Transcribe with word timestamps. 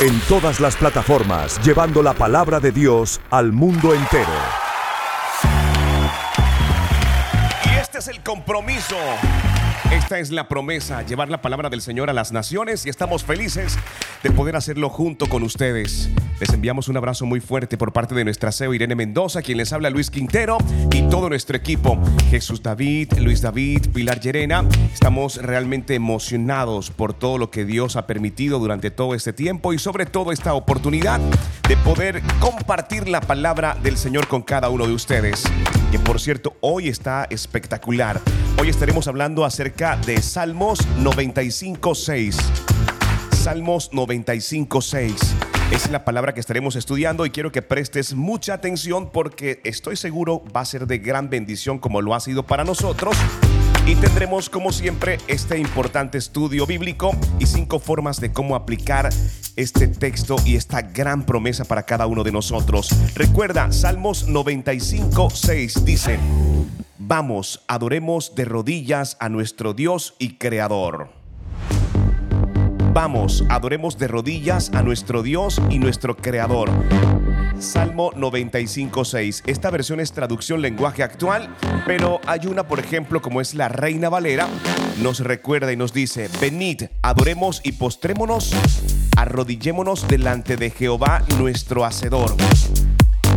En 0.00 0.18
todas 0.20 0.60
las 0.60 0.76
plataformas, 0.76 1.60
llevando 1.62 2.02
la 2.02 2.14
palabra 2.14 2.58
de 2.58 2.72
Dios 2.72 3.20
al 3.28 3.52
mundo 3.52 3.92
entero. 3.94 4.32
Y 7.66 7.78
este 7.78 7.98
es 7.98 8.08
el 8.08 8.22
compromiso. 8.22 8.96
Esta 9.92 10.20
es 10.20 10.30
la 10.30 10.46
promesa, 10.46 11.02
llevar 11.02 11.30
la 11.30 11.42
palabra 11.42 11.68
del 11.68 11.80
Señor 11.80 12.10
a 12.10 12.12
las 12.12 12.30
naciones 12.30 12.86
y 12.86 12.90
estamos 12.90 13.24
felices 13.24 13.76
de 14.22 14.30
poder 14.30 14.54
hacerlo 14.54 14.88
junto 14.88 15.28
con 15.28 15.42
ustedes. 15.42 16.08
Les 16.38 16.48
enviamos 16.50 16.86
un 16.86 16.96
abrazo 16.96 17.26
muy 17.26 17.40
fuerte 17.40 17.76
por 17.76 17.92
parte 17.92 18.14
de 18.14 18.24
nuestra 18.24 18.52
CEO 18.52 18.72
Irene 18.72 18.94
Mendoza, 18.94 19.42
quien 19.42 19.58
les 19.58 19.72
habla 19.72 19.90
Luis 19.90 20.08
Quintero 20.08 20.58
y 20.92 21.02
todo 21.08 21.28
nuestro 21.28 21.56
equipo. 21.56 21.98
Jesús 22.30 22.62
David, 22.62 23.14
Luis 23.18 23.42
David, 23.42 23.88
Pilar 23.92 24.20
Llerena. 24.20 24.64
Estamos 24.92 25.42
realmente 25.42 25.96
emocionados 25.96 26.92
por 26.92 27.12
todo 27.12 27.36
lo 27.36 27.50
que 27.50 27.64
Dios 27.64 27.96
ha 27.96 28.06
permitido 28.06 28.60
durante 28.60 28.92
todo 28.92 29.16
este 29.16 29.32
tiempo 29.32 29.72
y 29.72 29.80
sobre 29.80 30.06
todo 30.06 30.30
esta 30.30 30.54
oportunidad 30.54 31.20
de 31.68 31.76
poder 31.78 32.22
compartir 32.38 33.08
la 33.08 33.20
palabra 33.20 33.76
del 33.82 33.96
Señor 33.96 34.28
con 34.28 34.42
cada 34.42 34.68
uno 34.70 34.86
de 34.86 34.94
ustedes. 34.94 35.42
Que 35.90 35.98
por 35.98 36.20
cierto, 36.20 36.56
hoy 36.60 36.88
está 36.88 37.26
espectacular. 37.28 38.20
Hoy 38.56 38.68
estaremos 38.68 39.08
hablando 39.08 39.44
acerca 39.44 39.79
de 39.80 40.20
Salmos 40.20 40.78
95.6. 40.98 42.36
Salmos 43.32 43.90
95.6. 43.92 45.14
Es 45.72 45.90
la 45.90 46.04
palabra 46.04 46.34
que 46.34 46.40
estaremos 46.40 46.76
estudiando 46.76 47.24
y 47.24 47.30
quiero 47.30 47.50
que 47.50 47.62
prestes 47.62 48.12
mucha 48.12 48.52
atención 48.52 49.08
porque 49.08 49.62
estoy 49.64 49.96
seguro 49.96 50.42
va 50.54 50.60
a 50.60 50.64
ser 50.66 50.86
de 50.86 50.98
gran 50.98 51.30
bendición 51.30 51.78
como 51.78 52.02
lo 52.02 52.14
ha 52.14 52.20
sido 52.20 52.42
para 52.42 52.62
nosotros. 52.62 53.16
Y 53.90 53.96
tendremos 53.96 54.48
como 54.48 54.70
siempre 54.70 55.18
este 55.26 55.58
importante 55.58 56.16
estudio 56.16 56.64
bíblico 56.64 57.10
y 57.40 57.46
cinco 57.46 57.80
formas 57.80 58.20
de 58.20 58.32
cómo 58.32 58.54
aplicar 58.54 59.08
este 59.56 59.88
texto 59.88 60.36
y 60.46 60.54
esta 60.54 60.80
gran 60.80 61.26
promesa 61.26 61.64
para 61.64 61.82
cada 61.82 62.06
uno 62.06 62.22
de 62.22 62.30
nosotros. 62.30 62.88
Recuerda, 63.16 63.72
Salmos 63.72 64.28
95, 64.28 65.30
6 65.30 65.84
dice, 65.84 66.20
vamos, 66.98 67.64
adoremos 67.66 68.36
de 68.36 68.44
rodillas 68.44 69.16
a 69.18 69.28
nuestro 69.28 69.74
Dios 69.74 70.14
y 70.20 70.36
Creador. 70.36 71.19
Vamos, 72.92 73.44
adoremos 73.48 73.98
de 73.98 74.08
rodillas 74.08 74.72
a 74.74 74.82
nuestro 74.82 75.22
Dios 75.22 75.62
y 75.70 75.78
nuestro 75.78 76.16
Creador. 76.16 76.68
Salmo 77.60 78.10
95.6. 78.12 79.42
Esta 79.46 79.70
versión 79.70 80.00
es 80.00 80.10
traducción 80.12 80.60
lenguaje 80.60 81.04
actual, 81.04 81.54
pero 81.86 82.20
hay 82.26 82.48
una, 82.48 82.66
por 82.66 82.80
ejemplo, 82.80 83.22
como 83.22 83.40
es 83.40 83.54
la 83.54 83.68
Reina 83.68 84.08
Valera, 84.08 84.48
nos 85.00 85.20
recuerda 85.20 85.72
y 85.72 85.76
nos 85.76 85.92
dice, 85.92 86.28
venid, 86.40 86.82
adoremos 87.02 87.60
y 87.62 87.72
postrémonos, 87.72 88.52
arrodillémonos 89.16 90.08
delante 90.08 90.56
de 90.56 90.70
Jehová 90.70 91.22
nuestro 91.38 91.84
Hacedor. 91.84 92.34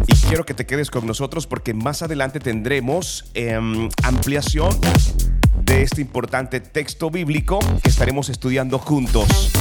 Y 0.07 0.15
quiero 0.15 0.45
que 0.45 0.55
te 0.55 0.65
quedes 0.65 0.89
con 0.89 1.05
nosotros 1.05 1.45
porque 1.45 1.75
más 1.75 2.01
adelante 2.01 2.39
tendremos 2.39 3.29
em, 3.35 3.87
ampliación 4.01 4.75
de 5.63 5.83
este 5.83 6.01
importante 6.01 6.59
texto 6.59 7.09
bíblico 7.09 7.59
que 7.81 7.89
estaremos 7.89 8.29
estudiando 8.29 8.79
juntos. 8.79 9.51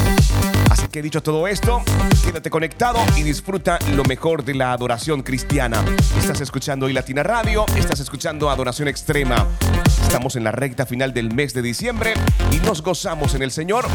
Así 0.71 0.89
que 0.89 1.03
dicho 1.03 1.23
todo 1.23 1.47
esto, 1.47 1.83
quédate 2.25 2.51
conectado 2.51 2.99
y 3.17 3.23
disfruta 3.23 3.79
lo 3.95 4.05
mejor 4.05 4.45
de 4.45 4.55
la 4.55 4.73
adoración 4.73 5.23
cristiana. 5.23 5.85
Estás 6.19 6.41
escuchando 6.41 6.87
hoy 6.87 6.93
Latina 6.93 7.23
Radio, 7.23 7.67
estás 7.77 8.01
escuchando 8.01 8.51
Adoración 8.51 8.89
Extrema. 8.89 9.47
Estamos 10.03 10.37
en 10.37 10.45
la 10.45 10.53
recta 10.53 10.87
final 10.87 11.13
del 11.13 11.33
mes 11.33 11.55
de 11.55 11.63
diciembre 11.63 12.15
y 12.51 12.57
nos 12.67 12.83
gozamos 12.83 13.35
en 13.35 13.43
el 13.43 13.51
Señor 13.51 13.87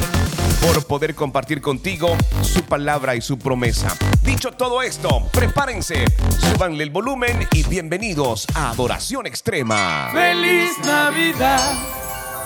por 0.61 0.85
poder 0.85 1.15
compartir 1.15 1.61
contigo 1.61 2.15
su 2.41 2.61
palabra 2.63 3.15
y 3.15 3.21
su 3.21 3.37
promesa. 3.37 3.95
Dicho 4.23 4.51
todo 4.51 4.81
esto, 4.81 5.27
prepárense, 5.31 6.05
súbanle 6.39 6.83
el 6.83 6.89
volumen 6.89 7.47
y 7.53 7.63
bienvenidos 7.63 8.47
a 8.55 8.71
Adoración 8.71 9.25
Extrema. 9.25 10.09
Feliz 10.13 10.71
Navidad 10.85 11.73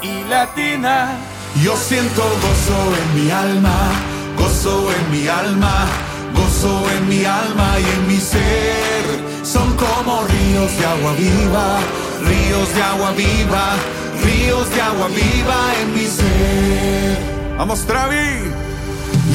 y 0.02 0.24
Latina. 0.30 1.18
Yo 1.64 1.76
siento 1.76 2.22
gozo 2.24 2.96
en 3.02 3.24
mi 3.24 3.32
alma, 3.32 3.92
gozo 4.38 4.90
en 4.94 5.12
mi 5.12 5.28
alma, 5.28 5.88
gozo 6.34 6.90
en 6.92 7.10
mi 7.10 7.26
alma 7.26 7.76
y 7.80 7.84
en 7.84 8.08
mi 8.08 8.18
ser. 8.18 9.46
Son 9.46 9.76
como 9.76 10.24
ríos 10.26 10.78
de 10.78 10.86
agua 10.86 11.14
viva, 11.14 11.80
ríos 12.22 12.74
de 12.74 12.82
agua 12.82 13.12
viva, 13.12 13.76
ríos 14.24 14.70
de 14.70 14.82
agua 14.82 15.08
viva 15.08 15.74
en 15.82 15.94
mi 15.94 16.06
ser. 16.08 17.41
Vamos, 17.62 17.82
Travi. 17.86 18.50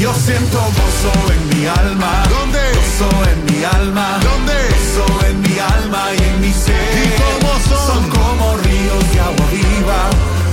Yo 0.00 0.12
siento 0.12 0.58
gozo 0.58 1.12
en 1.32 1.42
mi 1.60 1.64
alma. 1.68 2.24
¿Dónde? 2.28 2.58
Gozo 2.74 3.08
en 3.30 3.38
mi 3.46 3.62
alma. 3.62 4.18
¿Dónde? 4.20 4.52
Gozo 4.52 5.26
en 5.28 5.40
mi 5.42 5.56
alma 5.60 6.08
y 6.12 6.22
en 6.30 6.40
mi 6.40 6.52
ser. 6.52 6.74
¿Y 6.74 7.22
cómo 7.22 7.52
son? 7.68 7.86
Son 7.86 8.10
como 8.10 8.56
ríos 8.64 9.12
de 9.12 9.20
agua 9.20 9.46
viva, 9.52 10.00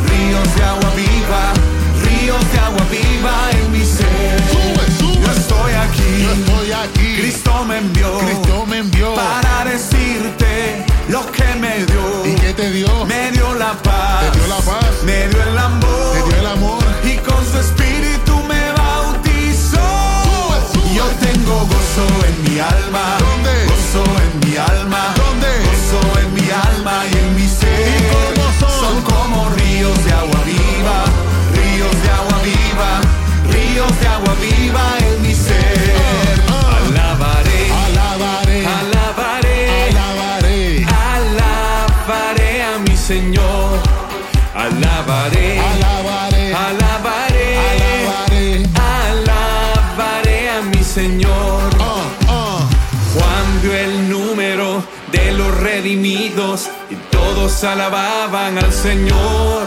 ríos 0.06 0.56
de 0.56 0.64
agua 0.64 0.90
viva, 0.96 1.44
ríos 2.06 2.52
de 2.52 2.60
agua 2.60 2.86
viva 2.92 3.34
en 3.58 3.72
mi 3.72 3.84
ser. 3.84 4.38
Sube, 4.54 4.86
sube. 5.00 5.26
Yo 5.26 5.32
estoy 5.32 5.74
aquí. 5.74 6.24
Yo 6.26 6.32
estoy 6.32 6.72
aquí. 6.74 7.22
Cristo 7.22 7.66
me 7.66 7.78
envió. 7.80 8.20
Cristo 8.20 8.66
me 8.68 8.78
envió. 8.78 9.16
Para 9.16 9.66
decirte 9.66 10.86
lo 11.10 11.26
que 11.32 11.48
me 11.60 11.84
dio. 11.86 12.24
¿Y 12.24 12.36
qué 12.36 12.54
te 12.54 12.70
dio? 12.70 13.06
Me 13.08 13.32
dio 13.32 13.56
la 13.56 13.74
paz. 13.82 14.32
Te 14.32 14.38
dio 14.38 14.48
la 14.48 14.58
paz. 14.58 15.04
Me 15.04 15.28
dio 15.30 15.42
el 15.42 15.58
amor. 15.58 15.93
En 22.34 22.54
mi 22.54 22.60
alma. 22.60 23.18
¿Dónde? 23.20 23.66
Gozo 23.68 24.04
en 24.04 24.50
mi 24.50 24.58
alma. 24.58 25.23
Y 56.90 56.96
todos 57.10 57.64
alababan 57.64 58.58
al 58.58 58.74
Señor. 58.74 59.64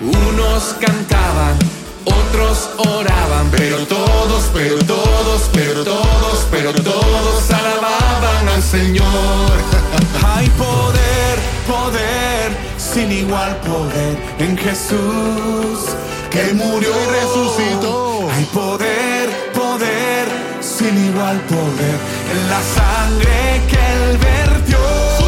Unos 0.00 0.76
cantaban, 0.78 1.58
otros 2.04 2.70
oraban, 2.76 3.50
pero 3.50 3.78
todos, 3.78 4.44
pero 4.54 4.78
todos, 4.78 5.50
pero 5.52 5.82
todos, 5.82 6.46
pero 6.52 6.72
todos 6.72 7.50
alababan 7.50 8.48
al 8.48 8.62
Señor. 8.62 9.50
Hay 10.24 10.48
poder, 10.50 11.36
poder, 11.66 12.56
sin 12.78 13.10
igual 13.10 13.56
poder 13.56 14.16
en 14.38 14.56
Jesús 14.56 15.96
que 16.30 16.54
murió 16.54 16.90
y 16.90 17.06
resucitó. 17.10 18.28
Hay 18.30 18.44
poder, 18.44 19.28
poder, 19.52 20.28
sin 20.60 21.06
igual 21.06 21.40
poder 21.40 21.98
en 22.32 22.40
la 22.48 22.60
sangre 22.62 23.62
que 23.68 23.80
él 23.94 24.18
vertió. 24.18 25.19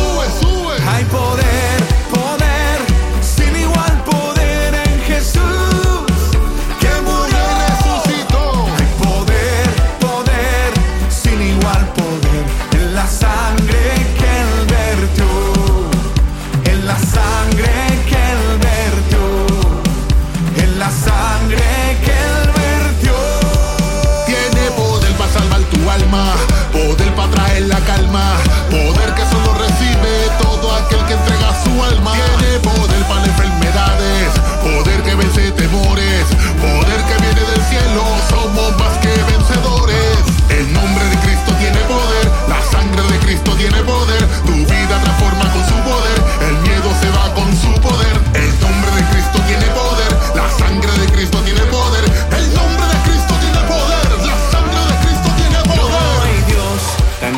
Hay 1.02 1.08
poder, 1.08 1.51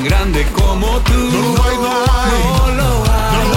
tan 0.04 0.10
grande 0.10 0.46
como 0.52 0.86
tú. 1.00 1.12
No 1.14 1.40
lo 1.40 1.64
hay, 1.64 1.76
no 1.76 1.88
hay 1.88 2.76
lo 2.76 2.88
hay. 3.10 3.32
No 3.32 3.48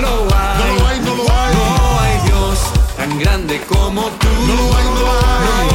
lo 0.00 0.86
hay, 0.86 1.00
no 1.00 1.14
lo 1.14 1.32
hay. 1.32 1.54
No 1.54 2.00
hay 2.00 2.20
Dios 2.26 2.58
tan 2.96 3.18
grande 3.18 3.60
como 3.62 4.02
tú. 4.02 4.28
No 4.46 4.76
hay, 4.76 4.84
no 4.84 5.66
hay. 5.66 5.71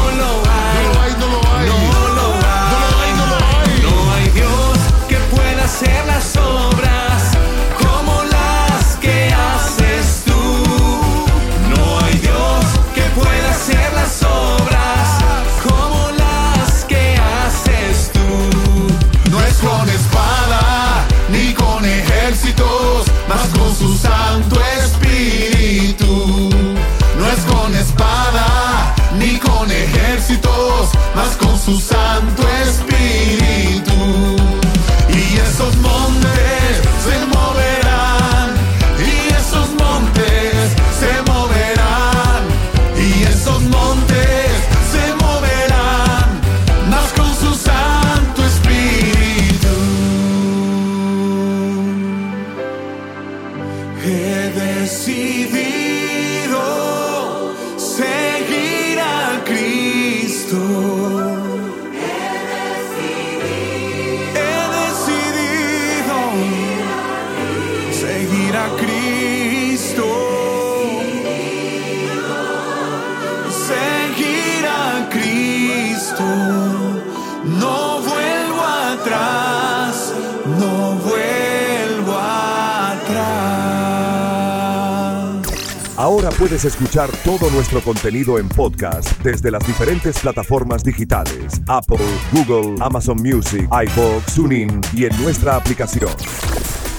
Puedes 86.47 86.63
escuchar 86.63 87.09
todo 87.25 87.49
nuestro 87.49 87.81
contenido 87.81 88.39
en 88.39 88.47
podcast 88.47 89.21
desde 89.21 89.51
las 89.51 89.67
diferentes 89.67 90.17
plataformas 90.19 90.81
digitales: 90.81 91.61
Apple, 91.67 91.97
Google, 92.31 92.81
Amazon 92.81 93.17
Music, 93.21 93.67
iVoox, 93.69 94.33
TuneIn 94.33 94.79
y 94.93 95.03
en 95.03 95.21
nuestra 95.21 95.57
aplicación. 95.57 96.09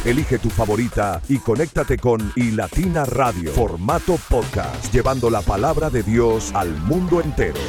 Elige 0.04 0.38
tu 0.38 0.50
favorita 0.50 1.22
y 1.30 1.38
conéctate 1.38 1.96
con 1.96 2.30
iLatina 2.36 3.06
Radio, 3.06 3.50
formato 3.52 4.18
podcast, 4.28 4.92
llevando 4.92 5.30
la 5.30 5.40
palabra 5.40 5.88
de 5.88 6.02
Dios 6.02 6.50
al 6.54 6.70
mundo 6.82 7.22
entero. 7.22 7.60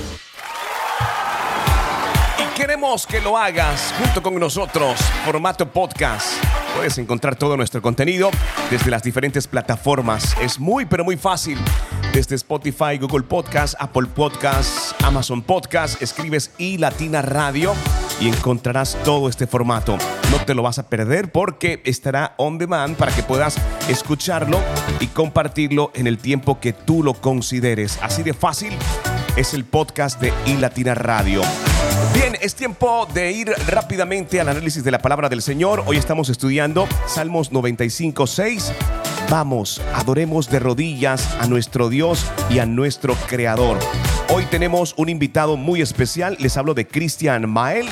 Y 2.39 2.57
queremos 2.57 3.07
que 3.07 3.21
lo 3.21 3.37
hagas 3.37 3.93
junto 3.97 4.21
con 4.21 4.37
nosotros, 4.37 4.99
formato 5.23 5.71
podcast. 5.71 6.43
Puedes 6.75 6.97
encontrar 6.97 7.35
todo 7.35 7.57
nuestro 7.57 7.81
contenido 7.81 8.29
desde 8.69 8.89
las 8.89 9.03
diferentes 9.03 9.47
plataformas. 9.47 10.35
Es 10.41 10.59
muy, 10.59 10.85
pero 10.85 11.03
muy 11.03 11.17
fácil. 11.17 11.57
Desde 12.13 12.35
Spotify, 12.35 12.97
Google 12.99 13.23
Podcast, 13.23 13.75
Apple 13.79 14.07
Podcast, 14.15 14.93
Amazon 15.03 15.41
Podcast, 15.41 16.01
escribes 16.01 16.51
y 16.57 16.77
Latina 16.77 17.21
Radio 17.21 17.73
y 18.19 18.27
encontrarás 18.27 18.97
todo 19.03 19.29
este 19.29 19.47
formato. 19.47 19.97
No 20.31 20.43
te 20.45 20.53
lo 20.53 20.63
vas 20.63 20.79
a 20.79 20.89
perder 20.89 21.31
porque 21.31 21.81
estará 21.85 22.33
on 22.37 22.57
demand 22.57 22.95
para 22.97 23.13
que 23.13 23.23
puedas 23.23 23.57
escucharlo 23.89 24.59
y 24.99 25.07
compartirlo 25.07 25.91
en 25.93 26.07
el 26.07 26.17
tiempo 26.17 26.59
que 26.59 26.73
tú 26.73 27.03
lo 27.03 27.13
consideres. 27.13 27.99
Así 28.01 28.23
de 28.23 28.33
fácil 28.33 28.73
es 29.35 29.53
el 29.53 29.65
podcast 29.65 30.19
de 30.19 30.33
iLatina 30.45 30.95
Radio. 30.95 31.41
Bien, 32.19 32.35
es 32.41 32.53
tiempo 32.53 33.07
de 33.13 33.31
ir 33.31 33.49
rápidamente 33.67 34.41
al 34.41 34.49
análisis 34.49 34.83
de 34.83 34.91
la 34.91 34.99
palabra 34.99 35.29
del 35.29 35.41
Señor. 35.41 35.83
Hoy 35.85 35.95
estamos 35.95 36.27
estudiando 36.27 36.85
Salmos 37.07 37.53
95, 37.53 38.27
6. 38.27 38.73
Vamos, 39.29 39.81
adoremos 39.93 40.49
de 40.49 40.59
rodillas 40.59 41.33
a 41.39 41.47
nuestro 41.47 41.87
Dios 41.87 42.29
y 42.49 42.59
a 42.59 42.65
nuestro 42.65 43.15
Creador. 43.29 43.79
Hoy 44.33 44.43
tenemos 44.51 44.95
un 44.97 45.07
invitado 45.07 45.55
muy 45.55 45.81
especial. 45.81 46.35
Les 46.41 46.57
hablo 46.57 46.73
de 46.73 46.85
Cristian 46.85 47.49
Mael. 47.49 47.87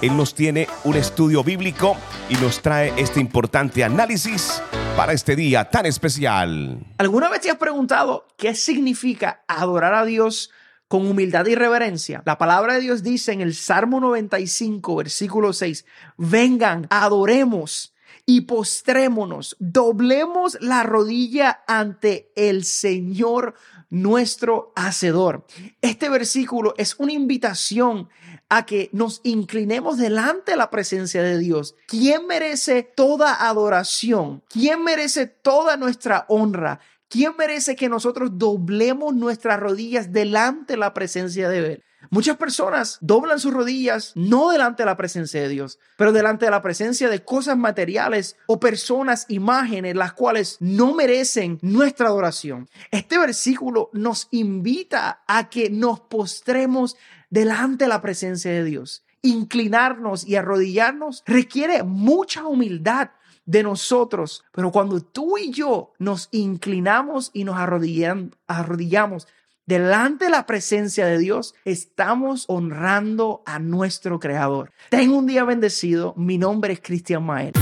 Él 0.00 0.16
nos 0.16 0.36
tiene 0.36 0.68
un 0.84 0.94
estudio 0.94 1.42
bíblico 1.42 1.96
y 2.28 2.34
nos 2.36 2.62
trae 2.62 2.92
este 2.96 3.18
importante 3.18 3.82
análisis 3.82 4.62
para 4.96 5.12
este 5.12 5.34
día 5.34 5.68
tan 5.68 5.86
especial. 5.86 6.78
¿Alguna 6.98 7.28
vez 7.28 7.40
te 7.40 7.50
has 7.50 7.58
preguntado 7.58 8.28
qué 8.36 8.54
significa 8.54 9.42
adorar 9.48 9.94
a 9.94 10.04
Dios 10.04 10.52
con 10.92 11.06
humildad 11.06 11.46
y 11.46 11.54
reverencia? 11.54 12.22
La 12.26 12.36
palabra 12.36 12.74
de 12.74 12.80
Dios 12.80 13.02
dice 13.02 13.32
en 13.32 13.40
el 13.40 13.54
Salmo 13.54 13.98
95, 13.98 14.96
versículo 14.96 15.54
6, 15.54 15.86
vengan, 16.18 16.86
adoremos 16.90 17.94
y 18.26 18.42
postrémonos, 18.42 19.56
doblemos 19.58 20.58
la 20.60 20.82
rodilla 20.82 21.64
ante 21.66 22.30
el 22.36 22.66
Señor 22.66 23.54
nuestro 23.88 24.74
Hacedor. 24.76 25.46
Este 25.80 26.10
versículo 26.10 26.74
es 26.76 26.96
una 26.98 27.12
invitación 27.12 28.10
a 28.50 28.66
que 28.66 28.90
nos 28.92 29.22
inclinemos 29.24 29.96
delante 29.96 30.52
de 30.52 30.58
la 30.58 30.68
presencia 30.68 31.22
de 31.22 31.38
Dios. 31.38 31.74
¿Quién 31.86 32.26
merece 32.26 32.82
toda 32.82 33.48
adoración? 33.48 34.42
¿Quién 34.50 34.84
merece 34.84 35.26
toda 35.26 35.78
nuestra 35.78 36.26
honra? 36.28 36.80
¿Quién 37.12 37.34
merece 37.36 37.76
que 37.76 37.90
nosotros 37.90 38.38
doblemos 38.38 39.14
nuestras 39.14 39.60
rodillas 39.60 40.14
delante 40.14 40.72
de 40.72 40.76
la 40.78 40.94
presencia 40.94 41.50
de 41.50 41.58
Él? 41.58 41.84
Muchas 42.08 42.38
personas 42.38 42.96
doblan 43.02 43.38
sus 43.38 43.52
rodillas 43.52 44.12
no 44.14 44.48
delante 44.48 44.82
de 44.82 44.86
la 44.86 44.96
presencia 44.96 45.42
de 45.42 45.50
Dios, 45.50 45.78
pero 45.98 46.12
delante 46.12 46.46
de 46.46 46.50
la 46.50 46.62
presencia 46.62 47.10
de 47.10 47.22
cosas 47.22 47.58
materiales 47.58 48.36
o 48.46 48.58
personas, 48.58 49.26
imágenes, 49.28 49.94
las 49.94 50.14
cuales 50.14 50.56
no 50.60 50.94
merecen 50.94 51.58
nuestra 51.60 52.06
adoración. 52.06 52.66
Este 52.90 53.18
versículo 53.18 53.90
nos 53.92 54.28
invita 54.30 55.22
a 55.26 55.50
que 55.50 55.68
nos 55.68 56.00
postremos 56.00 56.96
delante 57.28 57.84
de 57.84 57.88
la 57.88 58.00
presencia 58.00 58.50
de 58.52 58.64
Dios. 58.64 59.04
Inclinarnos 59.20 60.26
y 60.26 60.36
arrodillarnos 60.36 61.22
requiere 61.26 61.82
mucha 61.82 62.46
humildad 62.46 63.10
de 63.44 63.62
nosotros, 63.62 64.44
pero 64.52 64.70
cuando 64.70 65.00
tú 65.00 65.38
y 65.38 65.50
yo 65.50 65.92
nos 65.98 66.28
inclinamos 66.30 67.30
y 67.32 67.44
nos 67.44 67.56
arrodillamos 67.58 69.26
delante 69.66 70.26
de 70.26 70.30
la 70.30 70.46
presencia 70.46 71.06
de 71.06 71.18
Dios, 71.18 71.54
estamos 71.64 72.44
honrando 72.48 73.42
a 73.46 73.58
nuestro 73.58 74.20
Creador. 74.20 74.72
Ten 74.90 75.12
un 75.12 75.26
día 75.26 75.44
bendecido. 75.44 76.14
Mi 76.16 76.38
nombre 76.38 76.74
es 76.74 76.80
Cristian 76.80 77.24
Mael. 77.24 77.52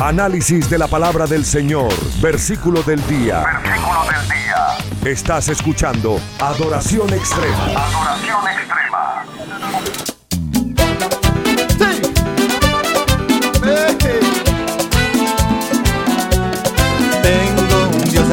Análisis 0.00 0.70
de 0.70 0.78
la 0.78 0.86
palabra 0.86 1.26
del 1.26 1.44
Señor, 1.44 1.92
versículo 2.20 2.82
del 2.82 3.04
día. 3.08 3.42
Versículo 3.42 4.00
del 4.04 4.28
día. 4.28 5.10
Estás 5.10 5.48
escuchando 5.48 6.20
Adoración 6.40 7.12
Extrema. 7.12 7.64
Adoración 7.64 8.46
extrema. 8.46 8.77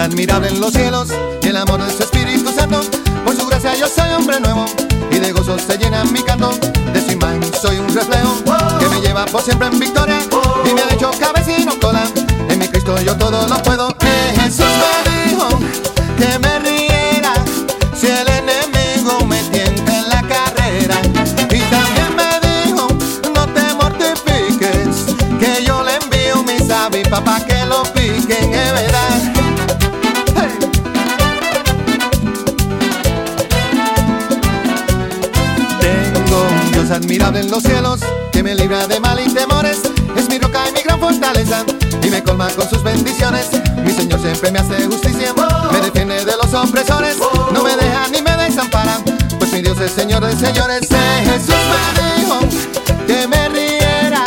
Admirable 0.06 0.50
en 0.50 0.60
los 0.60 0.72
cielos 0.72 1.08
y 1.42 1.48
el 1.48 1.58
amor 1.58 1.84
de 1.84 1.92
su 1.92 2.04
Espíritu 2.04 2.52
Santo. 2.52 2.80
Por 3.26 3.36
su 3.36 3.48
gracia 3.48 3.74
yo 3.74 3.88
soy 3.88 4.12
hombre 4.14 4.40
nuevo 4.40 4.66
y 5.10 5.18
de 5.18 5.32
gozo 5.32 5.58
se 5.58 5.78
llena 5.78 6.04
mi 6.06 6.22
canto. 6.22 6.52
De 6.94 7.02
su 7.02 7.12
imagen 7.12 7.42
soy 7.60 7.78
un 7.80 7.94
reflejo 7.94 8.36
que 8.80 8.88
me 8.88 9.02
lleva 9.02 9.26
por 9.26 9.42
siempre 9.42 9.68
en 9.68 9.80
victoria 9.80 10.20
y 10.64 10.74
me 10.76 10.82
ha 10.82 10.94
hecho 10.94 11.10
cabeza 11.20 11.58
y 11.58 11.66
no 11.66 11.80
cola. 11.80 12.04
En 12.50 12.60
mi 12.60 12.68
Cristo 12.68 12.96
yo 13.02 13.18
todo 13.18 13.48
lo 13.48 13.62
puedo. 13.64 13.90
Eh, 14.02 14.34
Jesús 14.42 14.66
me 14.68 15.30
dijo 15.30 15.50
que 16.20 16.38
me 16.38 16.60
riera 16.60 17.34
si 18.00 18.06
el 18.08 18.28
enemigo 18.28 19.26
me 19.26 19.42
tienta 19.46 19.98
en 19.98 20.10
la 20.10 20.22
carrera. 20.22 21.02
Y 21.50 21.60
también 21.72 22.16
me 22.16 22.40
dijo 22.48 22.88
no 23.34 23.48
te 23.54 23.74
mortifiques 23.74 25.16
que 25.40 25.64
yo 25.66 25.84
le 25.84 25.96
envío 25.96 26.44
mis 26.44 26.70
avispas 26.70 27.22
para 27.22 27.44
que 27.44 27.66
lo 27.66 27.82
piquen, 27.94 28.54
es 28.54 28.72
verdad. 28.72 29.35
Dios 36.86 36.98
admirable 36.98 37.40
en 37.40 37.50
los 37.50 37.64
cielos 37.64 38.00
que 38.32 38.44
me 38.44 38.54
libra 38.54 38.86
de 38.86 39.00
mal 39.00 39.20
y 39.20 39.28
temores. 39.34 39.80
Es 40.16 40.30
mi 40.30 40.38
roca 40.38 40.70
y 40.70 40.74
mi 40.74 40.82
gran 40.82 41.00
fortaleza 41.00 41.64
y 42.04 42.10
me 42.10 42.22
colma 42.22 42.48
con 42.50 42.70
sus 42.70 42.84
bendiciones. 42.84 43.48
Mi 43.84 43.92
Señor 43.92 44.22
siempre 44.22 44.52
me 44.52 44.60
hace 44.60 44.86
justicia, 44.86 45.34
me 45.72 45.82
defiende 45.82 46.24
de 46.24 46.34
los 46.38 46.54
opresores, 46.54 47.18
no 47.52 47.64
me 47.64 47.76
deja 47.76 48.08
ni 48.10 48.22
me 48.22 48.38
desampara. 48.38 49.00
Pues 49.40 49.52
mi 49.52 49.62
Dios 49.62 49.80
es 49.80 49.92
Señor 49.94 50.24
de 50.26 50.36
señores. 50.36 50.88
Eh, 50.92 51.24
Jesús 51.26 51.56
me 51.98 52.22
dijo 52.22 52.40
que 53.08 53.28
me 53.28 53.50
riera 53.50 54.24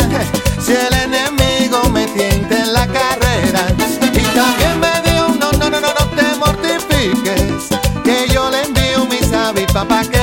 si 0.60 0.72
el 0.72 0.94
enemigo 0.94 1.88
me 1.90 2.06
tienta 2.06 2.58
en 2.58 2.72
la 2.72 2.86
carrera. 2.88 3.66
Y 4.12 4.22
también 4.34 4.80
me 4.80 5.08
dijo, 5.08 5.28
no, 5.38 5.52
no, 5.52 5.70
no, 5.70 5.80
no, 5.80 5.88
no 5.94 6.06
te 6.16 6.36
mortifiques, 6.38 7.68
que 8.02 8.26
yo 8.32 8.50
le 8.50 8.62
envío 8.64 9.06
mis 9.06 9.32
avispas 9.32 9.84
para 9.86 10.02
que 10.08 10.17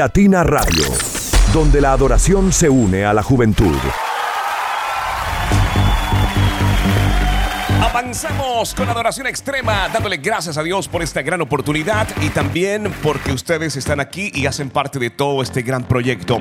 Latina 0.00 0.42
Radio, 0.42 0.84
donde 1.52 1.78
la 1.78 1.92
adoración 1.92 2.54
se 2.54 2.70
une 2.70 3.04
a 3.04 3.12
la 3.12 3.22
juventud. 3.22 3.76
Avanzamos 7.82 8.74
con 8.74 8.88
adoración 8.88 9.26
extrema, 9.26 9.90
dándole 9.92 10.16
gracias 10.16 10.56
a 10.56 10.62
Dios 10.62 10.88
por 10.88 11.02
esta 11.02 11.20
gran 11.20 11.42
oportunidad 11.42 12.08
y 12.22 12.30
también 12.30 12.90
porque 13.02 13.30
ustedes 13.32 13.76
están 13.76 14.00
aquí 14.00 14.32
y 14.34 14.46
hacen 14.46 14.70
parte 14.70 14.98
de 14.98 15.10
todo 15.10 15.42
este 15.42 15.60
gran 15.60 15.84
proyecto. 15.84 16.40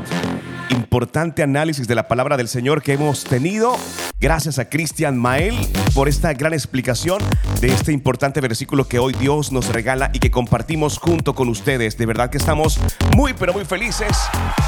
Importante 0.70 1.42
análisis 1.42 1.88
de 1.88 1.96
la 1.96 2.08
palabra 2.08 2.38
del 2.38 2.48
Señor 2.48 2.82
que 2.82 2.94
hemos 2.94 3.24
tenido. 3.24 3.76
Gracias 4.20 4.60
a 4.60 4.70
Cristian 4.70 5.18
Mael 5.18 5.56
por 5.96 6.08
esta 6.08 6.34
gran 6.34 6.54
explicación 6.54 7.20
de 7.60 7.70
este 7.70 7.92
importante 7.92 8.42
versículo 8.42 8.88
que 8.88 9.00
hoy 9.00 9.14
Dios 9.14 9.52
nos 9.52 9.70
regala 9.70 10.12
y 10.14 10.20
que 10.20 10.30
compartimos 10.30 10.98
junto 10.98 11.34
con 11.34 11.50
ustedes. 11.50 11.98
De 11.98 12.06
verdad 12.06 12.30
que 12.30 12.38
estamos 12.38 12.80
muy 13.16 13.34
pero 13.34 13.54
muy 13.54 13.66
felices 13.66 14.18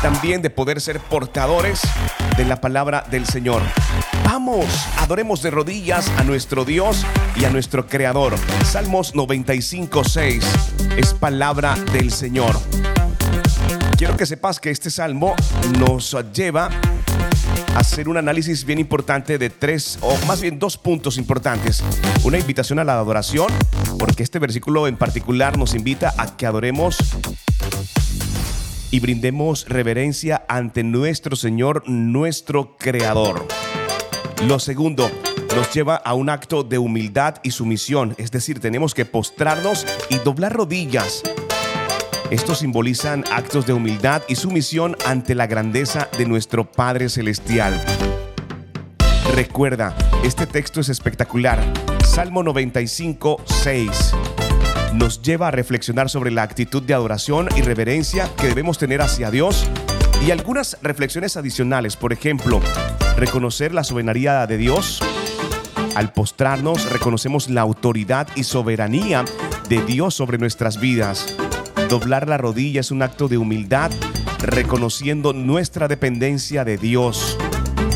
también 0.01 0.41
de 0.41 0.49
poder 0.49 0.81
ser 0.81 0.99
portadores 0.99 1.81
de 2.37 2.45
la 2.45 2.61
palabra 2.61 3.05
del 3.11 3.25
Señor. 3.25 3.61
Vamos, 4.23 4.65
adoremos 4.97 5.41
de 5.41 5.51
rodillas 5.51 6.09
a 6.17 6.23
nuestro 6.23 6.65
Dios 6.65 7.05
y 7.35 7.45
a 7.45 7.49
nuestro 7.49 7.87
Creador. 7.87 8.35
Salmos 8.63 9.13
95.6 9.13 10.41
es 10.97 11.13
palabra 11.13 11.75
del 11.93 12.11
Señor. 12.11 12.55
Quiero 14.01 14.17
que 14.17 14.25
sepas 14.25 14.59
que 14.59 14.71
este 14.71 14.89
salmo 14.89 15.35
nos 15.77 16.17
lleva 16.33 16.71
a 17.75 17.79
hacer 17.79 18.09
un 18.09 18.17
análisis 18.17 18.65
bien 18.65 18.79
importante 18.79 19.37
de 19.37 19.51
tres, 19.51 19.99
o 20.01 20.17
más 20.25 20.41
bien 20.41 20.57
dos 20.57 20.75
puntos 20.75 21.19
importantes. 21.19 21.83
Una 22.23 22.39
invitación 22.39 22.79
a 22.79 22.83
la 22.83 22.93
adoración, 22.93 23.45
porque 23.99 24.23
este 24.23 24.39
versículo 24.39 24.87
en 24.87 24.97
particular 24.97 25.55
nos 25.55 25.75
invita 25.75 26.15
a 26.17 26.35
que 26.35 26.47
adoremos 26.47 26.97
y 28.89 28.99
brindemos 29.01 29.69
reverencia 29.69 30.45
ante 30.49 30.81
nuestro 30.81 31.35
Señor, 31.35 31.87
nuestro 31.87 32.77
Creador. 32.79 33.47
Lo 34.47 34.57
segundo, 34.57 35.11
nos 35.55 35.71
lleva 35.75 35.95
a 35.97 36.15
un 36.15 36.31
acto 36.31 36.63
de 36.63 36.79
humildad 36.79 37.35
y 37.43 37.51
sumisión, 37.51 38.15
es 38.17 38.31
decir, 38.31 38.59
tenemos 38.59 38.95
que 38.95 39.05
postrarnos 39.05 39.85
y 40.09 40.15
doblar 40.17 40.53
rodillas. 40.53 41.21
Estos 42.31 42.59
simbolizan 42.59 43.25
actos 43.29 43.67
de 43.67 43.73
humildad 43.73 44.21
y 44.29 44.35
sumisión 44.35 44.95
ante 45.05 45.35
la 45.35 45.47
grandeza 45.47 46.07
de 46.17 46.25
nuestro 46.25 46.63
Padre 46.71 47.09
Celestial. 47.09 47.83
Recuerda, 49.35 49.93
este 50.23 50.47
texto 50.47 50.79
es 50.79 50.87
espectacular. 50.87 51.61
Salmo 52.05 52.41
95, 52.41 53.41
6 53.43 54.13
nos 54.93 55.21
lleva 55.21 55.49
a 55.49 55.51
reflexionar 55.51 56.09
sobre 56.09 56.31
la 56.31 56.43
actitud 56.43 56.81
de 56.81 56.93
adoración 56.93 57.49
y 57.57 57.61
reverencia 57.61 58.29
que 58.37 58.47
debemos 58.47 58.77
tener 58.77 59.01
hacia 59.01 59.29
Dios 59.29 59.67
y 60.25 60.31
algunas 60.31 60.77
reflexiones 60.81 61.35
adicionales. 61.35 61.97
Por 61.97 62.13
ejemplo, 62.13 62.61
reconocer 63.17 63.73
la 63.73 63.83
soberanía 63.83 64.47
de 64.47 64.57
Dios. 64.57 65.01
Al 65.95 66.13
postrarnos, 66.13 66.89
reconocemos 66.89 67.49
la 67.49 67.59
autoridad 67.59 68.27
y 68.35 68.45
soberanía 68.45 69.25
de 69.67 69.81
Dios 69.83 70.15
sobre 70.15 70.37
nuestras 70.37 70.79
vidas. 70.79 71.35
Doblar 71.91 72.29
la 72.29 72.37
rodilla 72.37 72.79
es 72.79 72.89
un 72.89 73.01
acto 73.01 73.27
de 73.27 73.37
humildad, 73.37 73.91
reconociendo 74.39 75.33
nuestra 75.33 75.89
dependencia 75.89 76.63
de 76.63 76.77
Dios. 76.77 77.37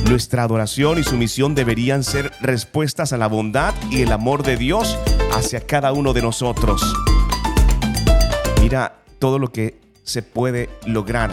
Nuestra 0.10 0.44
adoración 0.44 1.00
y 1.00 1.04
sumisión 1.04 1.56
deberían 1.56 2.04
ser 2.04 2.34
respuestas 2.42 3.14
a 3.14 3.18
la 3.18 3.28
bondad 3.28 3.74
y 3.90 4.02
el 4.02 4.12
amor 4.12 4.44
de 4.44 4.58
Dios 4.58 5.00
hacia 5.34 5.62
cada 5.62 5.94
uno 5.94 6.12
de 6.12 6.22
nosotros. 6.22 6.84
Mira 8.62 8.98
todo 9.18 9.40
lo 9.40 9.54
que 9.54 9.80
se 10.04 10.22
puede 10.22 10.70
lograr 10.86 11.32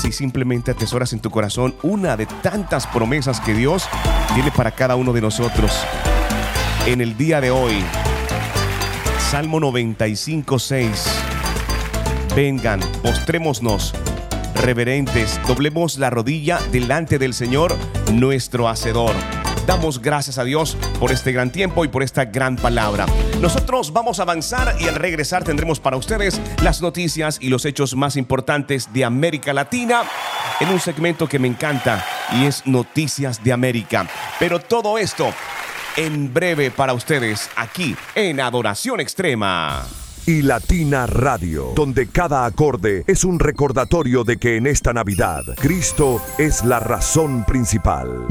si 0.00 0.12
simplemente 0.12 0.70
atesoras 0.70 1.12
en 1.12 1.18
tu 1.18 1.30
corazón 1.30 1.74
una 1.82 2.16
de 2.16 2.26
tantas 2.26 2.86
promesas 2.86 3.40
que 3.40 3.52
Dios 3.52 3.88
tiene 4.34 4.52
para 4.52 4.70
cada 4.70 4.94
uno 4.94 5.12
de 5.12 5.20
nosotros. 5.20 5.72
En 6.86 7.00
el 7.00 7.16
día 7.16 7.40
de 7.40 7.50
hoy, 7.50 7.82
Salmo 9.18 9.58
95, 9.58 10.58
6. 10.60 11.21
Vengan, 12.34 12.80
postrémonos, 13.02 13.92
reverentes, 14.54 15.38
doblemos 15.46 15.98
la 15.98 16.08
rodilla 16.08 16.58
delante 16.70 17.18
del 17.18 17.34
Señor, 17.34 17.76
nuestro 18.10 18.68
Hacedor. 18.68 19.14
Damos 19.66 20.00
gracias 20.00 20.38
a 20.38 20.44
Dios 20.44 20.78
por 20.98 21.12
este 21.12 21.32
gran 21.32 21.52
tiempo 21.52 21.84
y 21.84 21.88
por 21.88 22.02
esta 22.02 22.24
gran 22.24 22.56
palabra. 22.56 23.04
Nosotros 23.42 23.92
vamos 23.92 24.18
a 24.18 24.22
avanzar 24.22 24.74
y 24.80 24.88
al 24.88 24.94
regresar 24.94 25.44
tendremos 25.44 25.78
para 25.78 25.98
ustedes 25.98 26.40
las 26.62 26.80
noticias 26.80 27.36
y 27.38 27.50
los 27.50 27.66
hechos 27.66 27.94
más 27.96 28.16
importantes 28.16 28.90
de 28.94 29.04
América 29.04 29.52
Latina 29.52 30.04
en 30.58 30.70
un 30.70 30.80
segmento 30.80 31.28
que 31.28 31.38
me 31.38 31.48
encanta 31.48 32.02
y 32.32 32.46
es 32.46 32.66
Noticias 32.66 33.44
de 33.44 33.52
América. 33.52 34.08
Pero 34.38 34.58
todo 34.58 34.96
esto 34.96 35.34
en 35.96 36.32
breve 36.32 36.70
para 36.70 36.94
ustedes 36.94 37.50
aquí 37.56 37.94
en 38.14 38.40
Adoración 38.40 39.00
Extrema 39.00 39.84
y 40.26 40.42
Latina 40.42 41.06
Radio, 41.06 41.72
donde 41.74 42.06
cada 42.08 42.44
acorde 42.44 43.04
es 43.06 43.24
un 43.24 43.38
recordatorio 43.38 44.24
de 44.24 44.36
que 44.36 44.56
en 44.56 44.66
esta 44.66 44.92
Navidad 44.92 45.42
Cristo 45.60 46.20
es 46.38 46.64
la 46.64 46.80
razón 46.80 47.44
principal. 47.44 48.26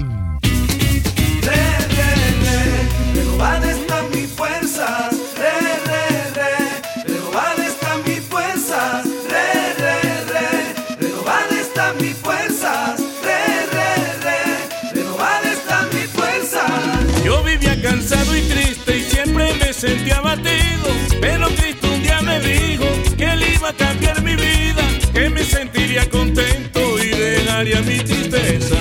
Mi 27.84 27.98
tristeza. 28.00 28.76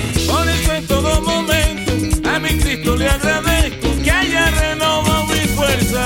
Eso 0.50 0.75
en 0.75 0.87
todo 0.87 1.21
momento 1.23 1.92
a 2.28 2.38
mi 2.38 2.50
Cristo 2.59 2.97
le 2.97 3.09
agradezco 3.09 3.88
que 4.02 4.11
haya 4.11 4.50
renovado 4.50 5.26
mi 5.26 5.47
fuerza. 5.57 6.04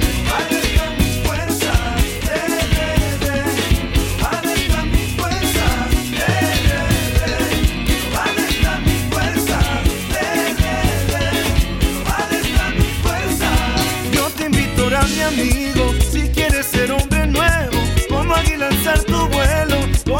Jehová 0.00 0.38
está 0.50 0.86
mi 0.98 1.10
fuerza, 1.24 1.72
re, 2.26 2.42
re. 3.24 3.36
Jehová 3.94 4.32
está 4.54 4.82
mi 4.84 5.04
fuerza, 5.16 5.64
re, 6.18 6.32
re. 6.68 7.36
Jehová 7.86 8.24
está 8.48 8.72
mi 8.80 8.96
fuerza, 9.10 9.58
re, 10.14 10.28
re. 10.62 11.26
Jehová 11.80 12.18
está 12.30 12.64
mi 12.78 12.88
fuerza. 13.02 13.50
Yo 14.12 14.24
te 14.36 14.44
invito 14.46 14.82
a 14.96 15.02
mi 15.06 15.20
amigo, 15.20 15.94
si 16.12 16.22
quieres 16.28 16.66
ser 16.66 16.90
hombre 16.92 17.26
nuevo, 17.26 17.78
como 18.08 18.34
vuelo, 18.34 18.68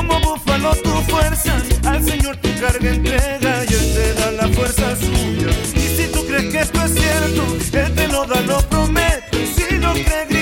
como 0.07 0.21
búfalo 0.21 0.75
tu 0.77 0.91
fuerza, 1.11 1.55
al 1.87 2.03
Señor 2.03 2.37
tu 2.37 2.49
carga 2.61 2.91
entrega 2.91 3.65
y 3.69 3.75
Él 3.75 3.95
te 3.95 4.15
da 4.15 4.31
la 4.33 4.49
fuerza 4.49 4.97
suya. 4.97 5.49
Y 5.75 5.97
si 5.97 6.09
tú 6.13 6.27
crees 6.27 6.53
que 6.53 6.61
esto 6.61 6.85
es 6.85 6.95
cierto, 6.95 7.79
Él 7.79 7.95
te 7.95 8.09
lo 8.09 8.25
da, 8.27 8.41
lo 8.43 8.59
promete, 8.69 9.47
si 9.47 9.79
no 9.79 9.93
crees, 9.93 10.34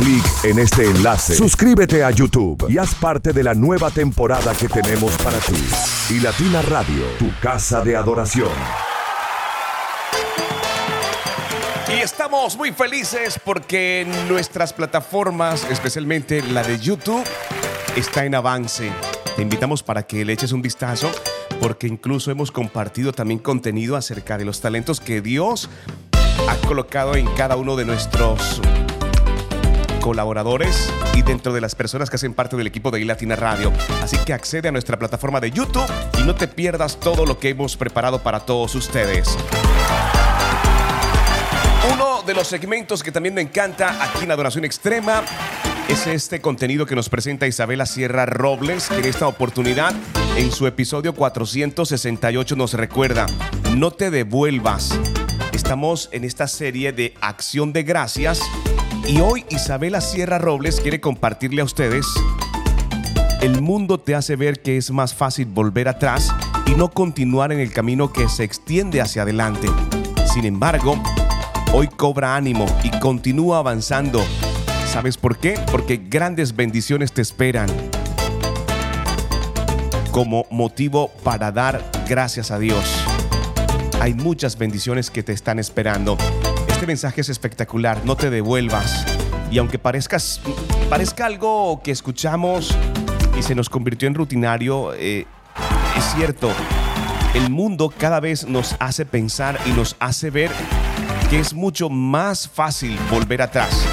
clic 0.00 0.24
en 0.44 0.58
este 0.58 0.84
enlace. 0.86 1.34
Suscríbete 1.34 2.02
a 2.02 2.10
YouTube 2.10 2.66
y 2.70 2.78
haz 2.78 2.94
parte 2.94 3.32
de 3.32 3.42
la 3.44 3.54
nueva 3.54 3.90
temporada 3.90 4.54
que 4.54 4.68
tenemos 4.68 5.12
para 5.18 5.38
ti. 5.38 6.14
Y 6.14 6.20
Latina 6.20 6.62
Radio, 6.62 7.04
tu 7.18 7.30
casa 7.40 7.82
de 7.82 7.96
adoración. 7.96 8.48
Y 11.88 12.00
estamos 12.00 12.56
muy 12.56 12.72
felices 12.72 13.38
porque 13.44 14.06
nuestras 14.28 14.72
plataformas, 14.72 15.66
especialmente 15.70 16.42
la 16.42 16.62
de 16.62 16.78
YouTube, 16.78 17.24
está 17.94 18.24
en 18.24 18.34
avance. 18.34 18.90
Te 19.36 19.42
invitamos 19.42 19.82
para 19.82 20.04
que 20.04 20.24
le 20.24 20.32
eches 20.32 20.52
un 20.52 20.62
vistazo 20.62 21.10
porque 21.60 21.86
incluso 21.86 22.30
hemos 22.30 22.50
compartido 22.50 23.12
también 23.12 23.38
contenido 23.38 23.96
acerca 23.96 24.38
de 24.38 24.46
los 24.46 24.62
talentos 24.62 24.98
que 24.98 25.20
Dios 25.20 25.68
ha 26.48 26.56
colocado 26.66 27.16
en 27.16 27.26
cada 27.34 27.56
uno 27.56 27.76
de 27.76 27.84
nuestros 27.84 28.62
colaboradores 30.00 30.92
y 31.14 31.22
dentro 31.22 31.52
de 31.52 31.60
las 31.60 31.74
personas 31.74 32.10
que 32.10 32.16
hacen 32.16 32.34
parte 32.34 32.56
del 32.56 32.66
equipo 32.66 32.90
de 32.90 33.00
iLatina 33.00 33.36
Radio. 33.36 33.72
Así 34.02 34.16
que 34.18 34.32
accede 34.32 34.68
a 34.68 34.72
nuestra 34.72 34.98
plataforma 34.98 35.40
de 35.40 35.50
YouTube 35.50 35.86
y 36.18 36.22
no 36.22 36.34
te 36.34 36.48
pierdas 36.48 36.98
todo 36.98 37.26
lo 37.26 37.38
que 37.38 37.50
hemos 37.50 37.76
preparado 37.76 38.20
para 38.22 38.40
todos 38.40 38.74
ustedes. 38.74 39.36
Uno 41.94 42.22
de 42.22 42.34
los 42.34 42.48
segmentos 42.48 43.02
que 43.02 43.12
también 43.12 43.34
me 43.34 43.40
encanta 43.40 44.02
aquí 44.02 44.24
en 44.24 44.30
Adoración 44.30 44.64
Extrema 44.64 45.22
es 45.88 46.06
este 46.06 46.40
contenido 46.40 46.86
que 46.86 46.94
nos 46.94 47.08
presenta 47.08 47.46
Isabela 47.46 47.86
Sierra 47.86 48.26
Robles, 48.26 48.88
que 48.88 48.98
en 48.98 49.06
esta 49.06 49.26
oportunidad, 49.26 49.94
en 50.36 50.52
su 50.52 50.66
episodio 50.66 51.14
468, 51.14 52.54
nos 52.54 52.74
recuerda, 52.74 53.26
no 53.76 53.90
te 53.90 54.10
devuelvas. 54.10 54.90
Estamos 55.52 56.08
en 56.12 56.24
esta 56.24 56.46
serie 56.46 56.92
de 56.92 57.14
acción 57.20 57.72
de 57.72 57.82
gracias 57.82 58.40
y 59.06 59.20
hoy 59.20 59.44
Isabela 59.50 60.00
Sierra 60.00 60.38
Robles 60.38 60.80
quiere 60.80 61.00
compartirle 61.00 61.62
a 61.62 61.64
ustedes 61.64 62.06
el 63.40 63.62
mundo 63.62 63.98
te 63.98 64.14
hace 64.14 64.36
ver 64.36 64.60
que 64.60 64.76
es 64.76 64.90
más 64.90 65.14
fácil 65.14 65.46
volver 65.46 65.88
atrás 65.88 66.30
y 66.66 66.72
no 66.72 66.90
continuar 66.90 67.52
en 67.52 67.58
el 67.58 67.72
camino 67.72 68.12
que 68.12 68.28
se 68.28 68.44
extiende 68.44 69.00
hacia 69.00 69.22
adelante. 69.22 69.66
Sin 70.34 70.44
embargo, 70.44 71.02
hoy 71.72 71.88
cobra 71.88 72.36
ánimo 72.36 72.66
y 72.82 72.90
continúa 73.00 73.58
avanzando. 73.58 74.22
¿Sabes 74.86 75.16
por 75.16 75.38
qué? 75.38 75.58
Porque 75.70 75.96
grandes 75.96 76.54
bendiciones 76.54 77.12
te 77.12 77.22
esperan 77.22 77.70
como 80.10 80.44
motivo 80.50 81.10
para 81.24 81.50
dar 81.50 81.82
gracias 82.06 82.50
a 82.50 82.58
Dios. 82.58 82.84
Hay 84.00 84.12
muchas 84.12 84.58
bendiciones 84.58 85.10
que 85.10 85.22
te 85.22 85.32
están 85.32 85.58
esperando. 85.58 86.18
Este 86.80 86.86
mensaje 86.86 87.20
es 87.20 87.28
espectacular, 87.28 88.06
no 88.06 88.16
te 88.16 88.30
devuelvas. 88.30 89.04
Y 89.50 89.58
aunque 89.58 89.78
parezcas, 89.78 90.40
parezca 90.88 91.26
algo 91.26 91.82
que 91.84 91.90
escuchamos 91.90 92.74
y 93.38 93.42
se 93.42 93.54
nos 93.54 93.68
convirtió 93.68 94.08
en 94.08 94.14
rutinario, 94.14 94.94
eh, 94.94 95.26
es 95.98 96.04
cierto, 96.14 96.50
el 97.34 97.50
mundo 97.50 97.92
cada 97.94 98.18
vez 98.18 98.46
nos 98.46 98.76
hace 98.78 99.04
pensar 99.04 99.60
y 99.66 99.72
nos 99.72 99.94
hace 100.00 100.30
ver 100.30 100.50
que 101.28 101.38
es 101.38 101.52
mucho 101.52 101.90
más 101.90 102.48
fácil 102.48 102.98
volver 103.10 103.42
atrás. 103.42 103.84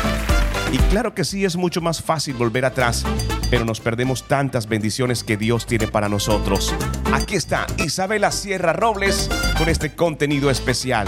Y 0.71 0.77
claro 0.89 1.13
que 1.13 1.25
sí 1.25 1.43
es 1.43 1.57
mucho 1.57 1.81
más 1.81 2.01
fácil 2.01 2.35
volver 2.35 2.63
atrás, 2.63 3.03
pero 3.49 3.65
nos 3.65 3.81
perdemos 3.81 4.29
tantas 4.29 4.65
bendiciones 4.65 5.25
que 5.25 5.35
Dios 5.35 5.65
tiene 5.65 5.89
para 5.89 6.07
nosotros. 6.07 6.73
Aquí 7.11 7.35
está 7.35 7.67
Isabela 7.79 8.31
Sierra 8.31 8.71
Robles 8.71 9.29
con 9.57 9.67
este 9.67 9.93
contenido 9.93 10.49
especial 10.49 11.05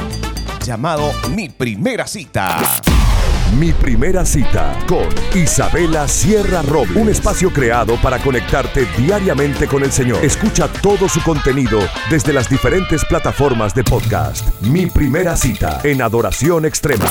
llamado 0.70 1.12
Mi 1.36 1.50
Primera 1.50 2.06
Cita. 2.06 2.80
Mi 3.58 3.74
primera 3.74 4.24
cita 4.24 4.78
con 4.88 5.08
Isabela 5.34 6.08
Sierra 6.08 6.62
Robles. 6.62 6.96
Un 6.96 7.10
espacio 7.10 7.52
creado 7.52 8.00
para 8.04 8.20
conectarte 8.20 8.86
diariamente 8.96 9.66
con 9.66 9.82
el 9.82 9.92
Señor. 9.92 10.24
Escucha 10.24 10.72
todo 10.72 11.10
su 11.10 11.24
contenido 11.24 11.80
desde 12.12 12.34
las 12.34 12.48
diferentes 12.48 13.04
plataformas 13.04 13.74
de 13.74 13.84
podcast. 13.84 14.48
Mi 14.62 14.86
primera 14.86 15.36
cita 15.36 15.82
en 15.84 16.04
Adoración 16.04 16.66
Extrema. 16.66 17.10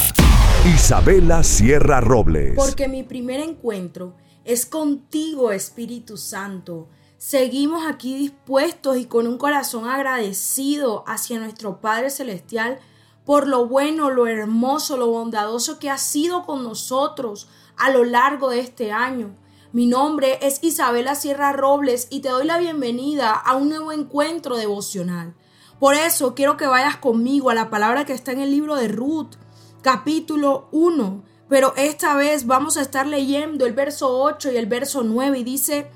Isabela 0.72 1.42
Sierra 1.42 2.00
Robles. 2.00 2.52
Porque 2.54 2.86
mi 2.86 3.02
primer 3.02 3.40
encuentro 3.40 4.14
es 4.44 4.66
contigo, 4.66 5.50
Espíritu 5.50 6.16
Santo. 6.16 6.90
Seguimos 7.16 7.84
aquí 7.88 8.16
dispuestos 8.16 8.98
y 8.98 9.06
con 9.06 9.26
un 9.26 9.36
corazón 9.36 9.88
agradecido 9.88 11.02
hacia 11.08 11.40
nuestro 11.40 11.80
Padre 11.80 12.10
Celestial 12.10 12.78
por 13.28 13.46
lo 13.46 13.66
bueno, 13.66 14.08
lo 14.08 14.26
hermoso, 14.26 14.96
lo 14.96 15.08
bondadoso 15.08 15.78
que 15.78 15.90
ha 15.90 15.98
sido 15.98 16.46
con 16.46 16.64
nosotros 16.64 17.46
a 17.76 17.90
lo 17.90 18.04
largo 18.04 18.48
de 18.48 18.60
este 18.60 18.90
año. 18.90 19.36
Mi 19.70 19.84
nombre 19.84 20.38
es 20.40 20.60
Isabela 20.62 21.14
Sierra 21.14 21.52
Robles 21.52 22.08
y 22.08 22.20
te 22.20 22.30
doy 22.30 22.46
la 22.46 22.56
bienvenida 22.56 23.32
a 23.32 23.54
un 23.54 23.68
nuevo 23.68 23.92
encuentro 23.92 24.56
devocional. 24.56 25.34
Por 25.78 25.94
eso 25.94 26.34
quiero 26.34 26.56
que 26.56 26.66
vayas 26.66 26.96
conmigo 26.96 27.50
a 27.50 27.54
la 27.54 27.68
palabra 27.68 28.06
que 28.06 28.14
está 28.14 28.32
en 28.32 28.40
el 28.40 28.50
libro 28.50 28.76
de 28.76 28.88
Ruth, 28.88 29.34
capítulo 29.82 30.70
1. 30.72 31.22
Pero 31.50 31.74
esta 31.76 32.14
vez 32.14 32.46
vamos 32.46 32.78
a 32.78 32.80
estar 32.80 33.06
leyendo 33.06 33.66
el 33.66 33.74
verso 33.74 34.22
8 34.22 34.52
y 34.52 34.56
el 34.56 34.64
verso 34.64 35.02
9 35.02 35.40
y 35.40 35.44
dice, 35.44 35.90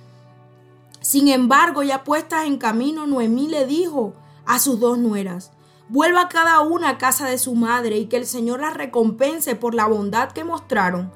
sin 1.00 1.28
embargo, 1.28 1.82
ya 1.82 2.04
puestas 2.04 2.44
en 2.44 2.58
camino, 2.58 3.06
Noemí 3.06 3.48
le 3.48 3.64
dijo 3.64 4.12
a 4.44 4.58
sus 4.58 4.78
dos 4.78 4.98
nueras, 4.98 5.50
vuelva 5.92 6.30
cada 6.30 6.60
una 6.60 6.88
a 6.88 6.98
casa 6.98 7.28
de 7.28 7.36
su 7.36 7.54
madre 7.54 7.98
y 7.98 8.06
que 8.06 8.16
el 8.16 8.26
Señor 8.26 8.60
las 8.60 8.72
recompense 8.72 9.56
por 9.56 9.74
la 9.74 9.86
bondad 9.86 10.32
que 10.32 10.42
mostraron 10.42 11.12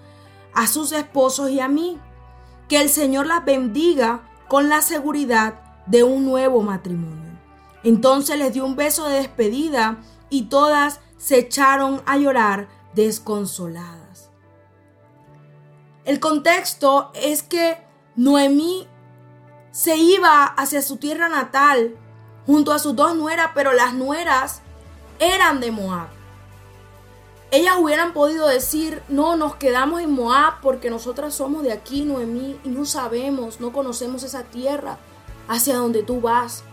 a 0.52 0.66
sus 0.66 0.92
esposos 0.92 1.48
y 1.48 1.60
a 1.60 1.68
mí. 1.68 1.98
Que 2.68 2.82
el 2.82 2.90
Señor 2.90 3.26
las 3.26 3.42
bendiga 3.42 4.28
con 4.48 4.68
la 4.68 4.82
seguridad 4.82 5.62
de 5.86 6.02
un 6.02 6.26
nuevo 6.26 6.60
matrimonio. 6.60 7.40
Entonces 7.84 8.38
les 8.38 8.52
dio 8.52 8.66
un 8.66 8.76
beso 8.76 9.08
de 9.08 9.16
despedida 9.16 9.96
y 10.28 10.50
todas 10.50 11.00
se 11.16 11.38
echaron 11.38 12.02
a 12.04 12.18
llorar 12.18 12.68
desconsoladas. 12.94 14.28
El 16.04 16.20
contexto 16.20 17.12
es 17.14 17.42
que 17.42 17.78
Noemí 18.14 18.86
se 19.70 19.96
iba 19.96 20.44
hacia 20.44 20.82
su 20.82 20.98
tierra 20.98 21.30
natal 21.30 21.96
junto 22.44 22.74
a 22.74 22.78
sus 22.78 22.94
dos 22.94 23.16
nueras, 23.16 23.52
pero 23.54 23.72
las 23.72 23.94
nueras 23.94 24.62
eran 25.18 25.60
de 25.60 25.70
Moab. 25.70 26.08
Ellas 27.50 27.76
hubieran 27.78 28.12
podido 28.12 28.48
decir, 28.48 29.02
no, 29.08 29.36
nos 29.36 29.54
quedamos 29.56 30.00
en 30.00 30.10
Moab 30.10 30.60
porque 30.60 30.90
nosotras 30.90 31.34
somos 31.34 31.62
de 31.62 31.72
aquí, 31.72 32.02
Noemí, 32.02 32.58
y 32.64 32.68
no 32.68 32.84
sabemos, 32.84 33.60
no 33.60 33.72
conocemos 33.72 34.24
esa 34.24 34.42
tierra 34.42 34.98
hacia 35.48 35.76
donde 35.76 36.02
tú 36.02 36.20
vas. 36.20 36.64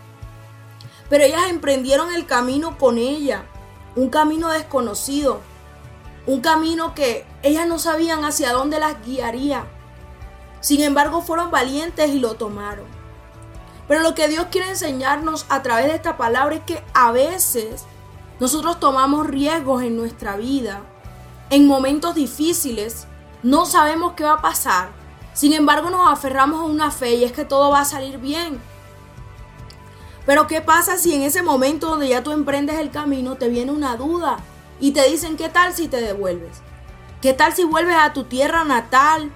Pero 1.10 1.24
ellas 1.24 1.44
emprendieron 1.50 2.14
el 2.14 2.26
camino 2.26 2.78
con 2.78 2.98
ella, 2.98 3.46
un 3.96 4.10
camino 4.10 4.50
desconocido, 4.50 5.42
un 6.26 6.42
camino 6.42 6.96
que 6.96 7.26
ellas 7.44 7.68
no 7.68 7.78
sabían 7.78 8.26
hacia 8.26 8.52
dónde 8.52 8.80
las 8.80 9.06
guiaría. 9.06 9.66
Sin 10.60 10.82
embargo, 10.82 11.22
fueron 11.22 11.52
valientes 11.52 12.10
y 12.10 12.20
lo 12.20 12.34
tomaron. 12.34 12.86
Pero 13.88 14.02
lo 14.02 14.16
que 14.16 14.28
Dios 14.28 14.48
quiere 14.50 14.70
enseñarnos 14.70 15.46
a 15.50 15.62
través 15.62 15.86
de 15.86 15.96
esta 15.96 16.18
palabra 16.18 16.56
es 16.56 16.64
que 16.64 16.84
a 16.94 17.12
veces 17.12 17.86
nosotros 18.40 18.80
tomamos 18.80 19.28
riesgos 19.28 19.84
en 19.84 19.96
nuestra 19.96 20.36
vida, 20.36 20.82
en 21.50 21.68
momentos 21.68 22.16
difíciles, 22.16 23.08
no 23.44 23.66
sabemos 23.66 24.14
qué 24.14 24.24
va 24.24 24.34
a 24.34 24.42
pasar. 24.42 24.90
Sin 25.34 25.54
embargo, 25.54 25.90
nos 25.90 26.12
aferramos 26.12 26.62
a 26.62 26.66
una 26.66 26.92
fe 26.92 27.16
y 27.16 27.24
es 27.24 27.32
que 27.32 27.46
todo 27.46 27.72
va 27.72 27.82
a 27.82 27.86
salir 27.86 28.18
bien. 28.18 28.60
Pero 30.26 30.48
¿qué 30.48 30.62
pasa 30.62 30.98
si 30.98 31.14
en 31.14 31.22
ese 31.22 31.44
momento 31.44 31.88
donde 31.90 32.08
ya 32.08 32.24
tú 32.24 32.32
emprendes 32.32 32.78
el 32.78 32.92
camino 32.92 33.36
te 33.36 33.50
viene 33.50 33.72
una 33.72 33.98
duda 33.98 34.38
y 34.80 34.92
te 34.92 35.10
dicen 35.10 35.36
qué 35.36 35.50
tal 35.50 35.74
si 35.74 35.88
te 35.88 36.02
devuelves? 36.02 36.62
¿Qué 37.22 37.34
tal 37.34 37.54
si 37.54 37.64
vuelves 37.64 37.98
a 37.98 38.14
tu 38.14 38.24
tierra 38.24 38.64
natal? 38.64 39.32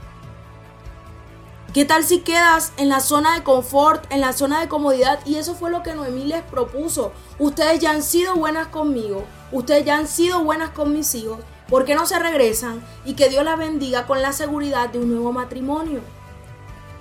¿Qué 1.78 1.86
tal 1.86 2.04
si 2.04 2.22
quedas 2.22 2.74
en 2.78 2.90
la 2.90 3.02
zona 3.02 3.36
de 3.36 3.44
confort, 3.44 4.12
en 4.12 4.20
la 4.20 4.34
zona 4.34 4.60
de 4.60 4.68
comodidad? 4.68 5.20
Y 5.28 5.36
eso 5.36 5.54
fue 5.54 5.70
lo 5.70 5.84
que 5.84 5.94
Noemí 5.94 6.24
les 6.24 6.42
propuso. 6.42 7.12
Ustedes 7.38 7.80
ya 7.80 7.92
han 7.92 8.02
sido 8.02 8.34
buenas 8.34 8.70
conmigo, 8.70 9.26
ustedes 9.52 9.86
ya 9.86 9.96
han 9.96 10.08
sido 10.08 10.44
buenas 10.44 10.72
con 10.72 10.92
mis 10.92 11.14
hijos. 11.14 11.38
¿Por 11.70 11.86
qué 11.86 11.94
no 11.94 12.08
se 12.08 12.18
regresan? 12.18 12.84
Y 13.06 13.14
que 13.14 13.30
Dios 13.30 13.46
las 13.46 13.60
bendiga 13.60 14.08
con 14.08 14.24
la 14.24 14.34
seguridad 14.34 14.90
de 14.90 14.98
un 14.98 15.12
nuevo 15.12 15.32
matrimonio. 15.32 16.02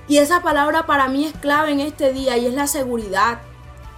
Y 0.08 0.18
esa 0.18 0.42
palabra 0.42 0.84
para 0.84 1.08
mí 1.08 1.24
es 1.24 1.32
clave 1.32 1.72
en 1.72 1.80
este 1.80 2.12
día 2.12 2.36
y 2.36 2.44
es 2.44 2.52
la 2.52 2.66
seguridad. 2.66 3.40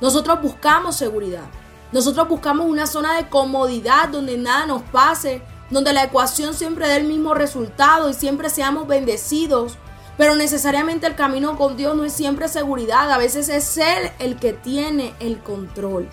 Nosotros 0.00 0.40
buscamos 0.40 0.94
seguridad. 0.94 1.50
Nosotros 1.90 2.28
buscamos 2.28 2.68
una 2.68 2.86
zona 2.86 3.16
de 3.16 3.28
comodidad 3.28 4.10
donde 4.10 4.38
nada 4.38 4.66
nos 4.66 4.82
pase, 4.82 5.42
donde 5.70 5.92
la 5.92 6.04
ecuación 6.04 6.54
siempre 6.54 6.86
dé 6.86 6.98
el 6.98 7.08
mismo 7.08 7.34
resultado 7.34 8.08
y 8.08 8.14
siempre 8.14 8.48
seamos 8.48 8.86
bendecidos. 8.86 9.76
Pero 10.18 10.37
necesariamente 10.37 11.07
el 11.07 11.14
camino 11.14 11.57
con 11.57 11.78
Dios 11.78 11.96
no 11.96 12.04
es 12.04 12.12
siempre 12.12 12.48
seguridad, 12.48 13.11
a 13.11 13.16
veces 13.16 13.48
es 13.48 13.78
Él 13.78 14.11
el 14.18 14.38
que 14.38 14.52
tiene 14.52 15.14
el 15.20 15.42
control. 15.42 16.11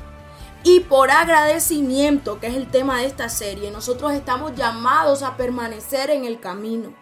Y 0.63 0.79
por 0.79 1.11
agradecimiento, 1.11 2.39
que 2.39 2.47
es 2.47 2.55
el 2.55 2.71
tema 2.71 2.99
de 2.99 3.07
esta 3.07 3.27
serie, 3.29 3.71
nosotros 3.71 4.13
estamos 4.13 4.55
llamados 4.55 5.23
a 5.23 5.35
permanecer 5.35 6.09
en 6.11 6.23
el 6.23 6.39
camino. 6.39 6.95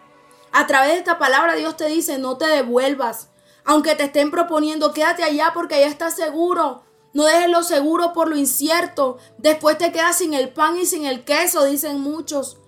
A 0.50 0.66
través 0.66 0.92
de 0.92 0.98
esta 0.98 1.18
palabra 1.18 1.54
Dios 1.54 1.76
te 1.76 1.86
dice, 1.86 2.18
no 2.18 2.36
te 2.36 2.46
devuelvas, 2.46 3.30
aunque 3.64 3.94
te 3.94 4.04
estén 4.04 4.30
proponiendo, 4.30 4.92
quédate 4.92 5.24
allá 5.24 5.52
porque 5.54 5.76
allá 5.76 5.86
estás 5.86 6.14
seguro. 6.14 6.84
No 7.12 7.24
dejes 7.24 7.48
lo 7.48 7.62
seguro 7.62 8.12
por 8.12 8.28
lo 8.28 8.36
incierto. 8.36 9.18
Después 9.38 9.78
te 9.78 9.92
quedas 9.92 10.18
sin 10.18 10.34
el 10.34 10.52
pan 10.52 10.76
y 10.76 10.84
sin 10.84 11.06
el 11.06 11.24
queso, 11.24 11.64
dicen 11.64 12.00
muchos. 12.00 12.58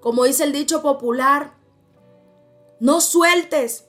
Como 0.00 0.24
dice 0.24 0.44
el 0.44 0.52
dicho 0.52 0.82
popular, 0.82 1.53
no 2.80 3.00
sueltes. 3.00 3.86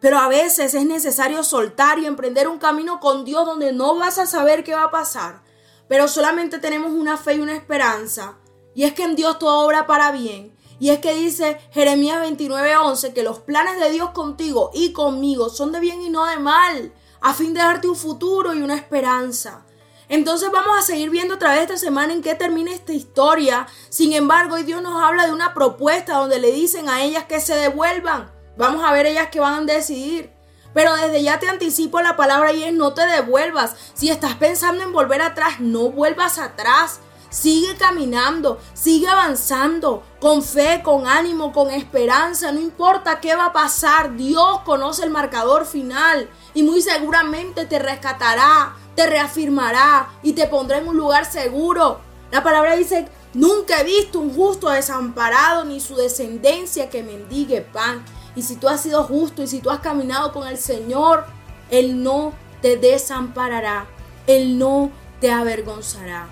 Pero 0.00 0.18
a 0.18 0.28
veces 0.28 0.74
es 0.74 0.86
necesario 0.86 1.44
soltar 1.44 1.98
y 1.98 2.06
emprender 2.06 2.48
un 2.48 2.58
camino 2.58 3.00
con 3.00 3.24
Dios 3.24 3.44
donde 3.44 3.72
no 3.72 3.96
vas 3.96 4.18
a 4.18 4.26
saber 4.26 4.64
qué 4.64 4.74
va 4.74 4.84
a 4.84 4.90
pasar. 4.90 5.42
Pero 5.88 6.08
solamente 6.08 6.58
tenemos 6.58 6.92
una 6.92 7.16
fe 7.16 7.34
y 7.34 7.40
una 7.40 7.56
esperanza. 7.56 8.38
Y 8.74 8.84
es 8.84 8.94
que 8.94 9.02
en 9.02 9.16
Dios 9.16 9.38
todo 9.38 9.66
obra 9.66 9.86
para 9.86 10.12
bien. 10.12 10.56
Y 10.78 10.88
es 10.88 11.00
que 11.00 11.14
dice 11.14 11.58
Jeremías 11.72 12.22
29:11 12.22 13.12
que 13.12 13.22
los 13.22 13.40
planes 13.40 13.78
de 13.78 13.90
Dios 13.90 14.10
contigo 14.10 14.70
y 14.72 14.92
conmigo 14.92 15.50
son 15.50 15.72
de 15.72 15.80
bien 15.80 16.00
y 16.00 16.08
no 16.08 16.24
de 16.24 16.38
mal, 16.38 16.94
a 17.20 17.34
fin 17.34 17.52
de 17.52 17.60
darte 17.60 17.88
un 17.88 17.96
futuro 17.96 18.54
y 18.54 18.62
una 18.62 18.76
esperanza. 18.76 19.66
Entonces 20.10 20.50
vamos 20.50 20.76
a 20.76 20.82
seguir 20.82 21.08
viendo 21.08 21.34
a 21.34 21.38
través 21.38 21.58
de 21.58 21.74
esta 21.74 21.86
semana 21.86 22.12
en 22.12 22.20
qué 22.20 22.34
termina 22.34 22.72
esta 22.72 22.92
historia. 22.92 23.68
Sin 23.90 24.12
embargo, 24.12 24.56
hoy 24.56 24.64
Dios 24.64 24.82
nos 24.82 25.00
habla 25.00 25.26
de 25.26 25.32
una 25.32 25.54
propuesta 25.54 26.16
donde 26.16 26.40
le 26.40 26.50
dicen 26.50 26.88
a 26.88 27.04
ellas 27.04 27.26
que 27.26 27.40
se 27.40 27.54
devuelvan. 27.54 28.28
Vamos 28.56 28.84
a 28.84 28.92
ver 28.92 29.06
ellas 29.06 29.28
que 29.28 29.38
van 29.38 29.54
a 29.54 29.72
decidir. 29.72 30.32
Pero 30.74 30.96
desde 30.96 31.22
ya 31.22 31.38
te 31.38 31.48
anticipo 31.48 32.00
la 32.00 32.16
palabra 32.16 32.52
y 32.52 32.64
es 32.64 32.72
no 32.72 32.92
te 32.92 33.06
devuelvas. 33.06 33.76
Si 33.94 34.10
estás 34.10 34.34
pensando 34.34 34.82
en 34.82 34.92
volver 34.92 35.22
atrás, 35.22 35.60
no 35.60 35.90
vuelvas 35.90 36.38
atrás. 36.38 36.98
Sigue 37.28 37.76
caminando, 37.76 38.58
sigue 38.74 39.06
avanzando, 39.06 40.02
con 40.18 40.42
fe, 40.42 40.82
con 40.82 41.06
ánimo, 41.06 41.52
con 41.52 41.70
esperanza. 41.70 42.50
No 42.50 42.58
importa 42.58 43.20
qué 43.20 43.36
va 43.36 43.46
a 43.46 43.52
pasar, 43.52 44.16
Dios 44.16 44.62
conoce 44.64 45.04
el 45.04 45.10
marcador 45.10 45.64
final 45.64 46.28
y 46.54 46.64
muy 46.64 46.82
seguramente 46.82 47.66
te 47.66 47.78
rescatará, 47.78 48.74
te 49.00 49.06
reafirmará 49.06 50.10
y 50.22 50.34
te 50.34 50.46
pondrá 50.46 50.76
en 50.76 50.86
un 50.86 50.94
lugar 50.94 51.24
seguro. 51.24 52.00
La 52.30 52.42
palabra 52.42 52.76
dice, 52.76 53.08
nunca 53.32 53.80
he 53.80 53.84
visto 53.84 54.20
un 54.20 54.34
justo 54.34 54.68
desamparado 54.68 55.64
ni 55.64 55.80
su 55.80 55.96
descendencia 55.96 56.90
que 56.90 57.02
mendigue 57.02 57.62
pan. 57.62 58.04
Y 58.36 58.42
si 58.42 58.56
tú 58.56 58.68
has 58.68 58.82
sido 58.82 59.02
justo 59.04 59.42
y 59.42 59.46
si 59.46 59.60
tú 59.60 59.70
has 59.70 59.80
caminado 59.80 60.34
con 60.34 60.46
el 60.46 60.58
Señor, 60.58 61.24
Él 61.70 62.02
no 62.02 62.34
te 62.60 62.76
desamparará, 62.76 63.86
Él 64.26 64.58
no 64.58 64.90
te 65.18 65.32
avergonzará. 65.32 66.28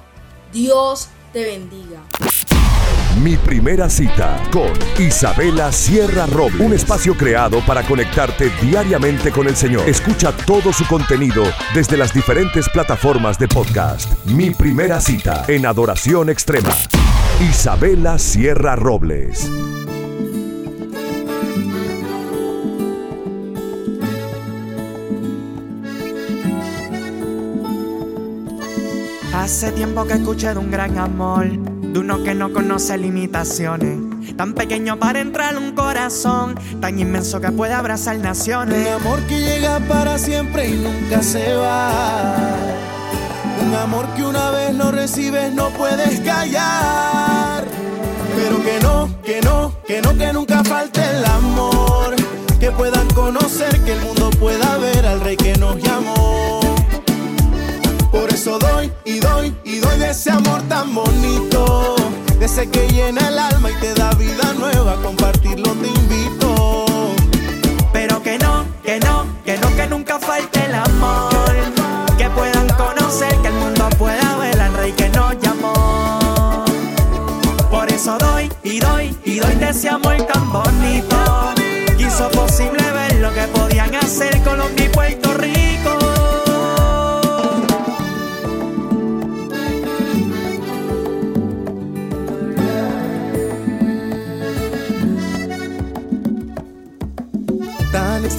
Dios 0.53 1.09
te 1.33 1.45
bendiga. 1.45 2.03
Mi 3.23 3.37
primera 3.37 3.89
cita 3.91 4.41
con 4.53 4.71
Isabela 4.97 5.73
Sierra 5.73 6.27
Robles. 6.27 6.61
Un 6.61 6.73
espacio 6.73 7.17
creado 7.17 7.61
para 7.67 7.83
conectarte 7.83 8.51
diariamente 8.63 9.33
con 9.33 9.49
el 9.49 9.57
Señor. 9.57 9.89
Escucha 9.89 10.31
todo 10.31 10.73
su 10.73 10.87
contenido 10.87 11.43
desde 11.75 11.97
las 11.97 12.15
diferentes 12.15 12.69
plataformas 12.69 13.37
de 13.39 13.49
podcast. 13.49 14.13
Mi 14.27 14.51
primera 14.51 15.01
cita 15.01 15.45
en 15.49 15.67
Adoración 15.67 16.29
Extrema. 16.31 16.71
Isabela 17.41 18.19
Sierra 18.19 18.77
Robles. 18.77 19.51
Hace 29.35 29.73
tiempo 29.73 30.05
que 30.05 30.15
escuché 30.15 30.53
de 30.53 30.59
un 30.59 30.71
gran 30.71 30.99
amor, 30.99 31.47
de 31.93 31.99
uno 31.99 32.23
que 32.23 32.35
no 32.35 32.53
conoce 32.53 32.99
limitaciones. 32.99 33.99
Tan 34.37 34.55
pequeño 34.55 34.99
para 34.99 35.21
entrar 35.21 35.57
un 35.57 35.73
corazón, 35.73 36.55
tan 36.81 36.99
inmenso 36.99 37.41
que 37.41 37.51
puede 37.51 37.73
abrazar 37.73 38.19
naciones. 38.19 38.87
Un 38.87 38.93
amor 38.93 39.21
que 39.23 39.41
llega 39.41 39.81
para 39.81 40.19
siempre 40.19 40.69
y 40.69 40.73
nunca 40.73 41.23
se 41.23 41.55
va. 41.55 42.37
Un 43.67 43.75
amor 43.75 44.07
que 44.15 44.23
una 44.23 44.51
vez 44.51 44.75
lo 44.75 44.91
recibes 44.91 45.53
no 45.53 45.71
puedes 45.71 46.21
callar. 46.21 47.65
Pero 48.37 48.63
que 48.63 48.79
no, 48.81 49.23
que 49.23 49.41
no, 49.41 49.75
que 49.87 50.01
no, 50.01 50.17
que 50.17 50.33
nunca 50.33 50.63
falte 50.65 51.01
el 51.01 51.25
amor. 51.25 52.15
Que 52.61 52.71
puedan 52.71 53.09
conocer, 53.11 53.81
que 53.85 53.93
el 53.93 54.01
mundo 54.01 54.31
pueda 54.39 54.77
ver 54.79 55.07
al 55.07 55.21
rey 55.21 55.37
que 55.37 55.57
nos 55.57 55.77
llamó. 55.83 56.58
Eso 58.49 58.59
doy 58.61 58.91
y 59.05 59.21
doy 59.21 59.55
y 59.63 59.79
doy 59.79 59.99
de 59.99 60.09
ese 60.09 60.31
amor 60.31 60.63
tan 60.71 60.95
bonito. 60.95 61.97
De 62.39 62.47
ese 62.47 62.67
que 62.71 62.89
llena 62.89 63.29
el 63.29 63.39
alma 63.39 63.71
y 63.71 63.75
te 63.75 63.93
da 63.93 64.11
vida 64.13 64.55
nueva. 64.55 64.97
Compartirlo 65.03 65.75
te 65.75 65.89
invito. 65.89 66.87
Pero 67.93 68.23
que 68.23 68.39
no, 68.39 68.65
que 68.83 69.01
no, 69.01 69.27
que 69.45 69.59
no, 69.59 69.77
que 69.77 69.87
nunca 69.89 70.19
falte 70.19 70.65
el 70.65 70.75
amor. 70.77 71.29
Que 72.17 72.31
puedan 72.31 72.67
conocer, 72.69 73.37
que 73.43 73.49
el 73.49 73.55
mundo 73.55 73.87
pueda 73.99 74.39
ver 74.39 74.59
al 74.59 74.73
rey 74.73 74.93
que 74.93 75.11
nos 75.11 75.39
llamó. 75.43 76.65
Por 77.71 77.93
eso 77.93 78.17
doy 78.17 78.51
y 78.63 78.81
doy 78.81 79.15
y 79.27 79.41
doy 79.41 79.57
de 79.57 79.69
ese 79.69 79.91
amor 79.91 80.17
tan 80.23 80.51
bonito. 80.51 81.17
Hizo 81.99 82.31
posible 82.31 82.83
ver 82.93 83.17
lo 83.17 83.31
que 83.35 83.43
podían 83.49 83.95
hacer 83.95 84.43
Colombia 84.43 84.87
y 84.87 84.89
Puerto 84.89 85.35
Rico. 85.35 86.08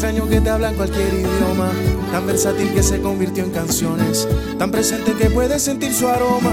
Extraño 0.10 0.30
que 0.30 0.42
te 0.42 0.50
habla 0.50 0.70
en 0.70 0.76
cualquier 0.76 1.14
idioma. 1.14 1.70
Tan 2.12 2.26
versátil 2.26 2.74
que 2.74 2.82
se 2.82 3.00
convirtió 3.00 3.44
en 3.44 3.52
canciones. 3.52 4.28
Tan 4.58 4.72
presente 4.72 5.14
que 5.14 5.30
puedes 5.30 5.62
sentir 5.62 5.94
su 5.94 6.08
aroma. 6.08 6.52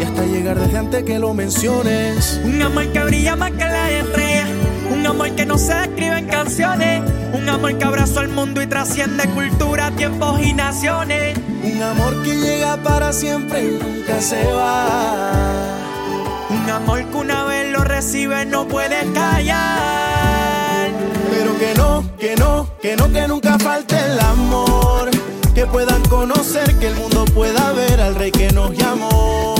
Y 0.00 0.04
hasta 0.04 0.24
llegar 0.24 0.58
desde 0.58 0.78
antes 0.78 1.04
que 1.04 1.18
lo 1.18 1.32
menciones. 1.32 2.40
Un 2.44 2.60
amor 2.60 2.90
que 2.92 3.04
brilla 3.04 3.36
más 3.36 3.52
que 3.52 3.64
la 3.64 3.90
estrella. 3.90 4.46
Un 4.92 5.06
amor 5.06 5.30
que 5.36 5.46
no 5.46 5.56
se 5.56 5.74
describe 5.74 6.18
en 6.18 6.26
canciones. 6.26 7.02
Un 7.32 7.48
amor 7.48 7.78
que 7.78 7.84
abrazó 7.84 8.20
al 8.20 8.28
mundo 8.28 8.60
y 8.60 8.66
trasciende 8.66 9.28
cultura, 9.28 9.92
tiempos 9.92 10.40
y 10.42 10.52
naciones. 10.52 11.38
Un 11.62 11.82
amor 11.82 12.22
que 12.24 12.34
llega 12.34 12.76
para 12.82 13.12
siempre 13.12 13.62
y 13.62 13.78
nunca 13.80 14.20
se 14.20 14.44
va. 14.46 15.76
Un 16.50 16.70
amor 16.70 17.04
que 17.04 17.16
una 17.16 17.44
vez 17.44 17.70
lo 17.70 17.84
recibe 17.84 18.44
no 18.46 18.66
puede 18.66 19.12
callar. 19.12 20.15
Pero 22.18 22.28
que 22.28 22.36
no, 22.36 22.68
que 22.80 22.96
no, 22.96 23.04
que 23.04 23.12
no, 23.12 23.20
que 23.20 23.28
nunca 23.28 23.58
falte 23.58 23.96
el 23.96 24.18
amor. 24.20 25.10
Que 25.54 25.66
puedan 25.66 26.02
conocer, 26.04 26.78
que 26.78 26.88
el 26.88 26.96
mundo 26.96 27.24
pueda 27.26 27.72
ver 27.72 28.00
al 28.00 28.14
rey 28.14 28.30
que 28.30 28.50
nos 28.52 28.70
llamó. 28.72 29.54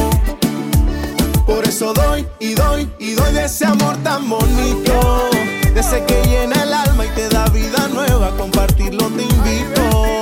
Por 1.47 1.64
eso 1.66 1.92
doy 1.92 2.27
y 2.38 2.55
doy 2.55 2.90
y 2.99 3.12
doy 3.12 3.33
de 3.33 3.45
ese 3.45 3.66
amor 3.66 3.97
tan 4.03 4.29
bonito. 4.29 5.31
De 5.75 5.81
ese 5.81 6.05
que 6.05 6.23
llena 6.25 6.62
el 6.62 6.73
alma 6.73 7.05
y 7.05 7.09
te 7.11 7.29
da 7.29 7.47
vida 7.47 7.88
nueva. 7.88 8.31
Compartirlo 8.37 9.09
te 9.09 9.23
invito. 9.23 10.21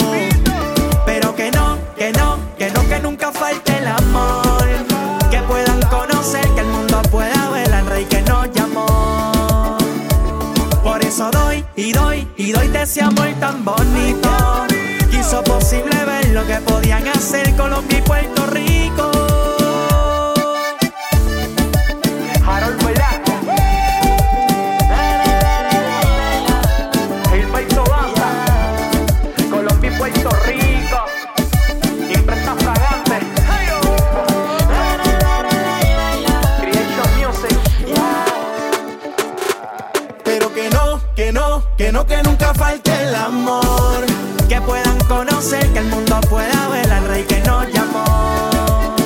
que 1.36 1.50
no, 2.12 2.38
que 2.58 2.70
no, 2.70 2.88
que 2.88 3.00
nunca 3.00 3.32
falte 3.32 3.78
el 3.78 3.86
amor. 3.86 4.43
Doy 12.54 12.68
y 12.68 12.68
de 12.68 12.82
ese 12.82 13.02
amor 13.02 13.28
tan 13.40 13.64
bonito. 13.64 14.66
Quiso 15.10 15.42
posible 15.44 16.04
ver 16.04 16.28
lo 16.30 16.46
que 16.46 16.56
podían 16.56 17.06
hacer 17.08 17.54
Colombia 17.56 17.98
y 17.98 18.02
Puerto 18.02 18.46
Rico. 18.46 18.83
Nunca 42.34 42.52
falte 42.54 42.90
el 43.02 43.14
amor. 43.14 44.04
Que 44.48 44.60
puedan 44.60 44.98
conocer, 45.06 45.66
que 45.72 45.78
el 45.78 45.86
mundo 45.86 46.20
pueda 46.28 46.68
ver 46.68 46.90
al 46.92 47.06
rey 47.06 47.22
que 47.22 47.38
nos 47.40 47.66
llamó. 47.72 48.96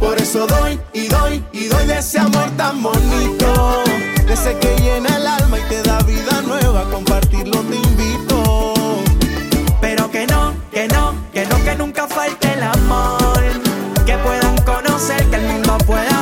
Por 0.00 0.18
eso 0.18 0.46
doy 0.46 0.80
y 0.94 1.08
doy 1.08 1.44
y 1.52 1.66
doy 1.66 1.86
de 1.86 1.98
ese 1.98 2.18
amor 2.18 2.50
tan 2.56 2.82
bonito. 2.82 3.84
De 4.26 4.32
ese 4.32 4.56
que 4.58 4.74
llena 4.80 5.14
el 5.16 5.26
alma 5.26 5.58
y 5.58 5.62
te 5.68 5.82
da 5.82 5.98
vida 6.00 6.40
nueva. 6.46 6.88
Compartirlo 6.90 7.60
te 7.60 7.76
invito. 7.76 8.64
Pero 9.80 10.10
que 10.10 10.26
no, 10.26 10.54
que 10.72 10.88
no, 10.88 11.14
que 11.34 11.44
no, 11.46 11.64
que 11.64 11.74
nunca 11.76 12.08
falte 12.08 12.52
el 12.54 12.62
amor. 12.62 13.42
Que 14.06 14.16
puedan 14.18 14.56
conocer, 14.64 15.22
que 15.26 15.36
el 15.36 15.42
mundo 15.42 15.76
pueda 15.86 16.21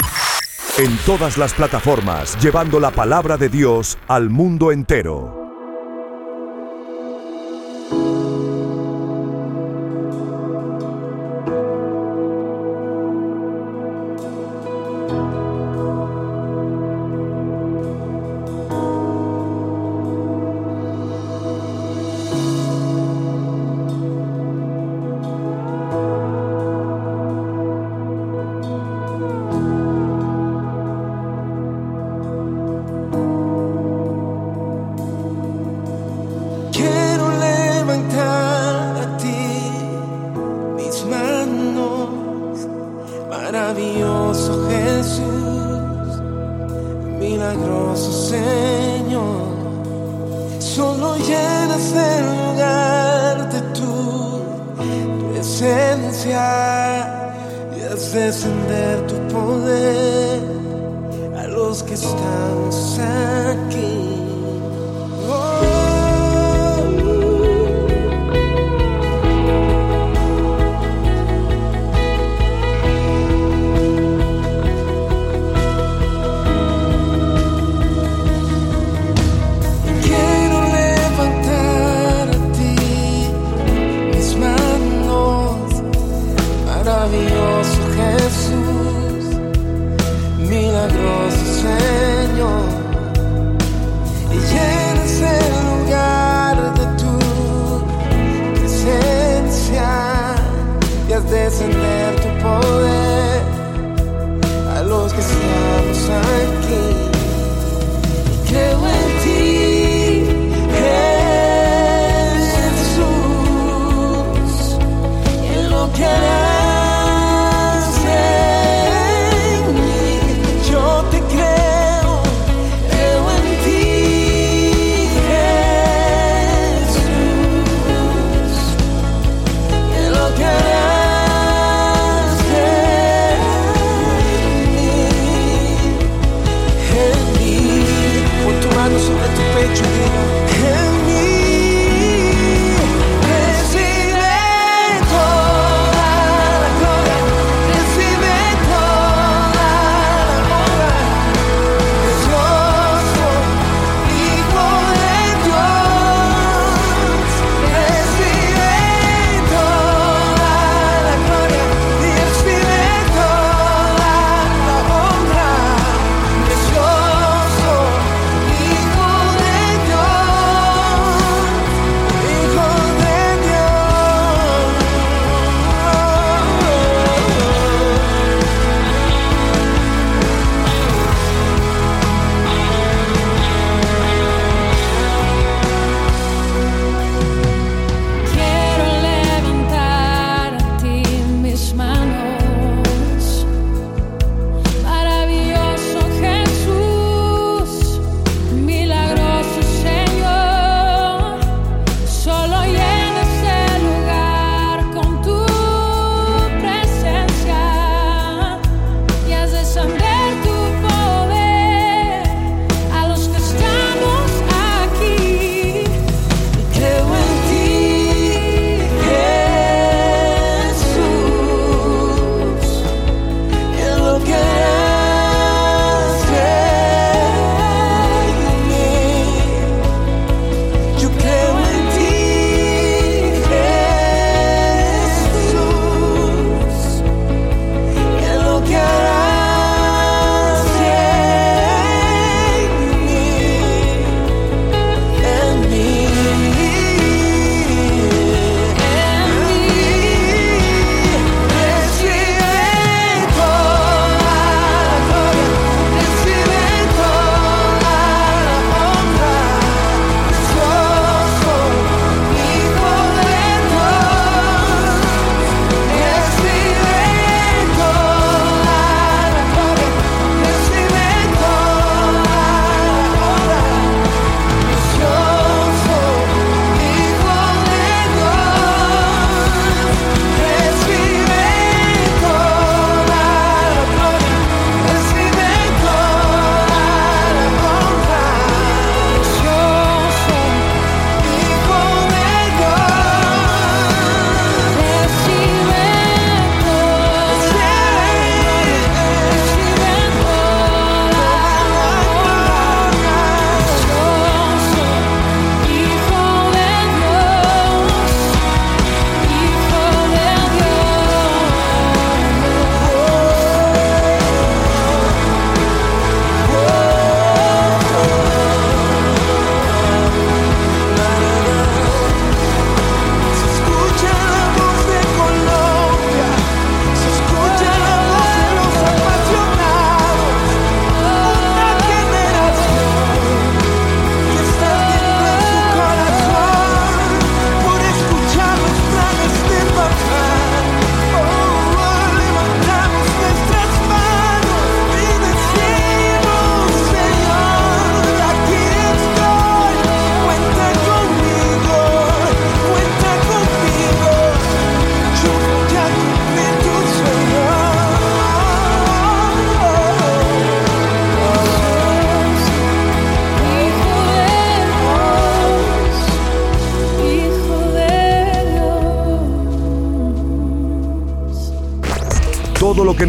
En 0.81 0.97
todas 1.05 1.37
las 1.37 1.53
plataformas, 1.53 2.35
llevando 2.41 2.79
la 2.79 2.89
palabra 2.89 3.37
de 3.37 3.49
Dios 3.49 3.99
al 4.07 4.31
mundo 4.31 4.71
entero. 4.71 5.40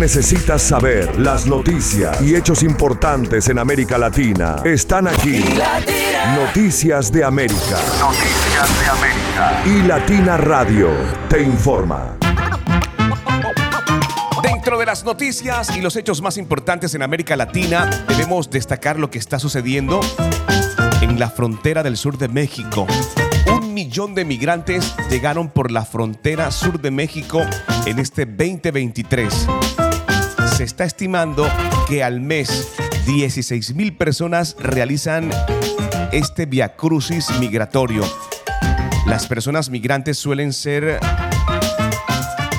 Necesitas 0.02 0.62
saber, 0.62 1.16
las 1.20 1.46
noticias 1.46 2.20
y 2.22 2.34
hechos 2.34 2.64
importantes 2.64 3.48
en 3.48 3.60
América 3.60 3.98
Latina 3.98 4.56
están 4.64 5.06
aquí. 5.06 5.44
Noticias 6.34 7.12
de 7.12 7.22
América. 7.22 7.78
Noticias 8.00 8.80
de 8.80 8.88
América. 8.90 9.62
Y 9.64 9.82
Latina 9.86 10.36
Radio 10.38 10.88
te 11.28 11.40
informa. 11.40 12.16
Dentro 14.42 14.76
de 14.76 14.86
las 14.86 15.04
noticias 15.04 15.76
y 15.76 15.80
los 15.80 15.94
hechos 15.94 16.20
más 16.20 16.36
importantes 16.36 16.96
en 16.96 17.02
América 17.02 17.36
Latina, 17.36 17.88
debemos 18.08 18.50
destacar 18.50 18.98
lo 18.98 19.08
que 19.08 19.20
está 19.20 19.38
sucediendo 19.38 20.00
en 21.00 21.20
la 21.20 21.30
frontera 21.30 21.84
del 21.84 21.96
sur 21.96 22.18
de 22.18 22.26
México. 22.26 22.88
Un 23.56 23.72
millón 23.72 24.16
de 24.16 24.24
migrantes 24.24 24.96
llegaron 25.08 25.48
por 25.48 25.70
la 25.70 25.84
frontera 25.84 26.50
sur 26.50 26.80
de 26.80 26.90
México 26.90 27.40
en 27.86 28.00
este 28.00 28.26
2023. 28.26 29.46
Se 30.56 30.64
está 30.64 30.84
estimando 30.84 31.48
que 31.88 32.04
al 32.04 32.20
mes 32.20 32.68
16 33.06 33.74
mil 33.74 33.96
personas 33.96 34.54
realizan 34.58 35.30
este 36.12 36.46
viacrucis 36.46 37.30
migratorio. 37.40 38.04
Las 39.06 39.26
personas 39.26 39.70
migrantes 39.70 40.18
suelen 40.18 40.52
ser 40.52 41.00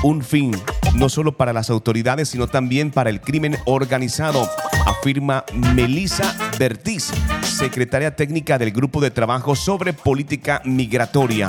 un 0.03 0.23
fin, 0.23 0.51
no 0.95 1.07
solo 1.07 1.37
para 1.37 1.53
las 1.53 1.69
autoridades, 1.69 2.29
sino 2.29 2.47
también 2.47 2.91
para 2.91 3.09
el 3.09 3.21
crimen 3.21 3.57
organizado, 3.65 4.49
afirma 4.85 5.45
Melissa 5.53 6.35
Bertiz, 6.57 7.11
secretaria 7.41 8.15
técnica 8.15 8.57
del 8.57 8.71
Grupo 8.71 9.01
de 9.01 9.11
Trabajo 9.11 9.55
sobre 9.55 9.93
Política 9.93 10.61
Migratoria. 10.65 11.47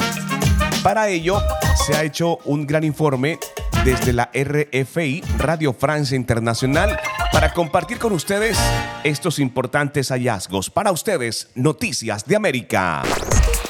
Para 0.83 1.09
ello, 1.09 1.41
se 1.87 1.97
ha 1.97 2.05
hecho 2.05 2.39
un 2.45 2.67
gran 2.67 2.85
informe 2.85 3.39
desde 3.85 4.13
la 4.15 4.31
RFI, 4.33 5.23
Radio 5.39 5.75
Francia 5.75 6.17
Internacional, 6.17 6.99
para 7.33 7.53
compartir 7.53 7.99
con 7.99 8.13
ustedes 8.13 8.59
estos 9.05 9.39
importantes 9.39 10.09
hallazgos. 10.09 10.71
Para 10.71 10.91
ustedes, 10.91 11.51
Noticias 11.55 12.25
de 12.25 12.37
América. 12.37 13.03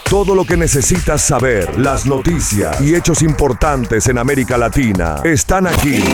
Todo 0.08 0.34
lo 0.34 0.44
que 0.44 0.56
necesitas 0.56 1.22
saber, 1.22 1.78
las 1.78 2.06
noticias 2.06 2.80
y 2.80 2.94
hechos 2.94 3.22
importantes 3.22 4.06
en 4.06 4.18
América 4.18 4.56
Latina 4.56 5.16
están 5.24 5.66
aquí. 5.66 6.04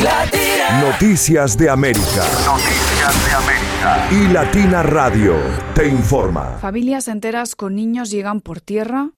Noticias 0.81 1.59
de 1.59 1.69
América. 1.69 2.25
Noticias 2.47 3.27
de 3.27 3.33
América. 3.35 4.09
Y 4.11 4.33
Latina 4.33 4.83
Radio 4.83 5.35
te 5.75 5.89
informa. 5.89 6.59
Familias 6.61 7.09
enteras 7.09 7.55
con 7.55 7.75
niños 7.75 8.11
llegan 8.11 8.41
por 8.41 8.61
tierra 8.61 9.11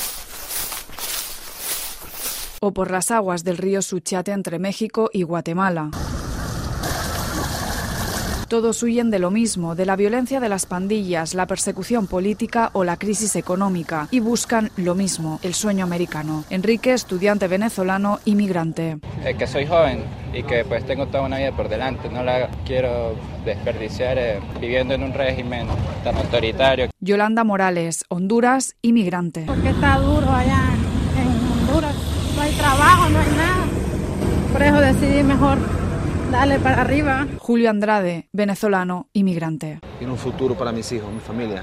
o 2.62 2.72
por 2.72 2.92
las 2.92 3.10
aguas 3.10 3.42
del 3.42 3.58
río 3.58 3.82
Suchiate 3.82 4.30
entre 4.30 4.60
México 4.60 5.10
y 5.12 5.24
Guatemala. 5.24 5.90
Todos 8.52 8.82
huyen 8.82 9.10
de 9.10 9.18
lo 9.18 9.30
mismo, 9.30 9.74
de 9.74 9.86
la 9.86 9.96
violencia 9.96 10.38
de 10.38 10.50
las 10.50 10.66
pandillas, 10.66 11.32
la 11.32 11.46
persecución 11.46 12.06
política 12.06 12.68
o 12.74 12.84
la 12.84 12.98
crisis 12.98 13.34
económica, 13.34 14.08
y 14.10 14.20
buscan 14.20 14.70
lo 14.76 14.94
mismo, 14.94 15.40
el 15.42 15.54
sueño 15.54 15.84
americano. 15.86 16.44
Enrique, 16.50 16.92
estudiante 16.92 17.48
venezolano, 17.48 18.20
inmigrante. 18.26 18.98
Eh, 19.24 19.34
que 19.38 19.46
soy 19.46 19.66
joven 19.66 20.04
y 20.34 20.42
que 20.42 20.66
pues 20.66 20.84
tengo 20.84 21.06
toda 21.06 21.22
una 21.22 21.38
vida 21.38 21.52
por 21.52 21.70
delante, 21.70 22.10
no 22.10 22.22
la 22.22 22.50
quiero 22.66 23.14
desperdiciar 23.46 24.18
eh, 24.18 24.38
viviendo 24.60 24.92
en 24.92 25.02
un 25.02 25.14
régimen 25.14 25.66
tan 26.04 26.14
autoritario. 26.18 26.90
Yolanda 27.00 27.44
Morales, 27.44 28.04
Honduras, 28.08 28.76
inmigrante. 28.82 29.44
Porque 29.46 29.70
está 29.70 29.96
duro 29.96 30.30
allá 30.30 30.60
en 31.16 31.68
Honduras, 31.70 31.94
no 32.36 32.42
hay 32.42 32.52
trabajo, 32.52 33.01
no 33.12 33.18
hay 33.18 33.30
nada. 33.30 33.66
Por 34.52 34.62
eso 34.62 34.80
decidí 34.80 35.22
mejor 35.22 35.58
darle 36.30 36.58
para 36.58 36.80
arriba. 36.80 37.26
Julio 37.38 37.70
Andrade, 37.70 38.28
venezolano, 38.32 39.08
inmigrante. 39.12 39.80
Tiene 39.98 40.12
un 40.12 40.18
futuro 40.18 40.54
para 40.54 40.72
mis 40.72 40.90
hijos, 40.92 41.12
mi 41.12 41.20
familia. 41.20 41.62